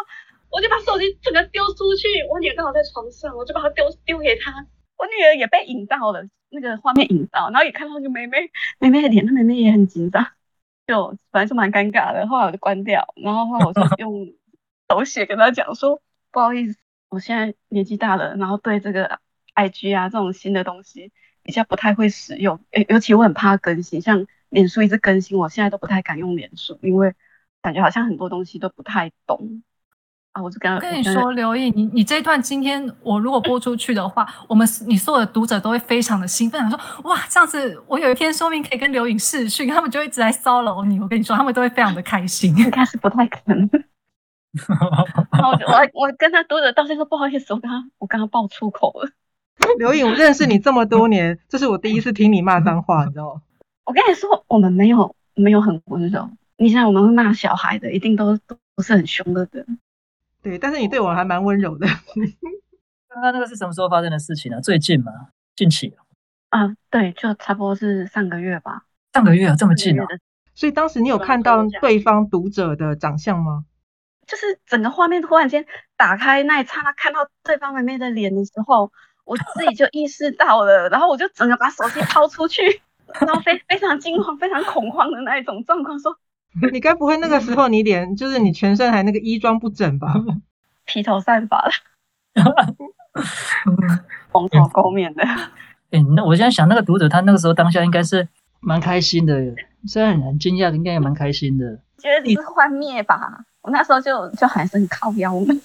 [0.56, 4.52] 我就把手机整个丢出去，我女儿刚好在床上，我就把它丢丢给她。
[4.96, 8.38] 我女儿也被引到了，那个画面引到，然后也看到那个妹妹
[8.78, 10.24] 妹妹的脸，她妹妹也很紧张，
[10.86, 12.28] 就反正就蛮尴尬的。
[12.28, 14.32] 后来我就关掉，然后后来我就用
[14.88, 16.78] 手写跟她讲说，不好意思，
[17.14, 19.18] 我现在年纪大了，然后对这个
[19.54, 21.12] IG 啊这种新的东西
[21.44, 27.14] 比较不太会使用，诶，尤其我很怕更新，像脸书一直更新，我现在都不太敢用脸书，因为
[27.62, 29.62] 感觉好像很多东西都不太懂。
[30.32, 30.42] 啊！
[30.42, 40.98] 我就跟跟你说，刘毅，你你这一段今天我如果播出去的话，我们你所有的读者都会非常的兴奋，想说哇，这样子我有一天说明可以跟刘颖试训，他们就一直在骚扰你。
[40.98, 42.52] 我跟你说，他们都会非常的开心。
[42.56, 43.70] 应该是不太可能。
[45.32, 49.10] 然 后我我跟他读者道歉说不好意思，我刚刚我刚刚爆粗口了。
[49.78, 53.42] 刘颖，我认识你这么多年，这是我第一次听你骂脏话，你知道吗？
[53.84, 56.28] 我跟你说，我们没有没有很温柔。
[56.56, 59.78] 你想我们会骂小孩的，一定都都不是很凶的人。
[60.42, 61.86] 对，但是你对我还蛮温柔的。
[63.08, 64.60] 刚刚那个是什么时候发生的事情呢？
[64.60, 65.12] 最近吗？
[65.56, 65.94] 近期？
[66.50, 68.84] 啊，对，就差不多是上个月吧。
[69.12, 70.06] 上个月啊，这么近啊！
[70.54, 73.64] 所以当时你有看到对方读者的长相吗？
[74.26, 75.64] 就是整个画面突然间
[75.96, 78.90] 打开那一刹那，看到对方妹妹的脸的时候，
[79.24, 82.82] 我自己就意识到了，然后我就整个把手机抛出去，
[83.20, 86.16] 然后非非常惊慌、非常恐慌的那一种状况说。
[86.72, 90.14] 你该不会那个时候你脸就是你全身还那个衣装不整吧？
[90.84, 91.68] 披头散发
[92.32, 92.42] 的，
[94.30, 95.24] 蓬头垢面的。
[95.90, 98.28] 哎，那我现在想，那个读者他那个时候当下应该是
[98.60, 99.34] 蛮开心的，
[99.86, 101.80] 虽然很惊讶，应该也蛮开心的。
[101.98, 103.44] 觉得你是幻灭吧？
[103.64, 105.56] 我那时候就就还是很靠腰的。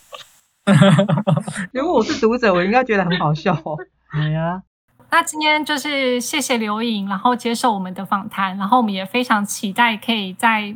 [1.71, 3.77] 如果我是读者，我应该觉得很好笑哦。
[4.11, 4.63] 对呀。
[5.11, 10.73] 那今天就是谢谢刘颖，然后接受我们的访谈，然后我们也非常期待可以在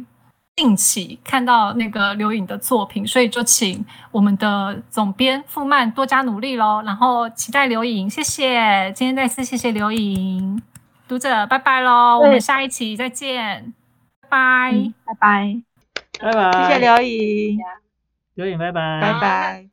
[0.56, 10.62] 近期看到那个刘颖的作品，所以就请我们的总编傅曼多加努力喽，然后期待刘颖，谢谢，今天再次谢谢刘颖，
[11.08, 13.72] 读者拜拜喽，我们下一期再见，
[14.30, 14.74] 拜
[15.06, 15.73] 拜拜
[16.20, 17.58] 拜拜，谢谢刘颖，
[18.36, 19.02] 刘颖拜拜。
[19.02, 19.73] 拜拜。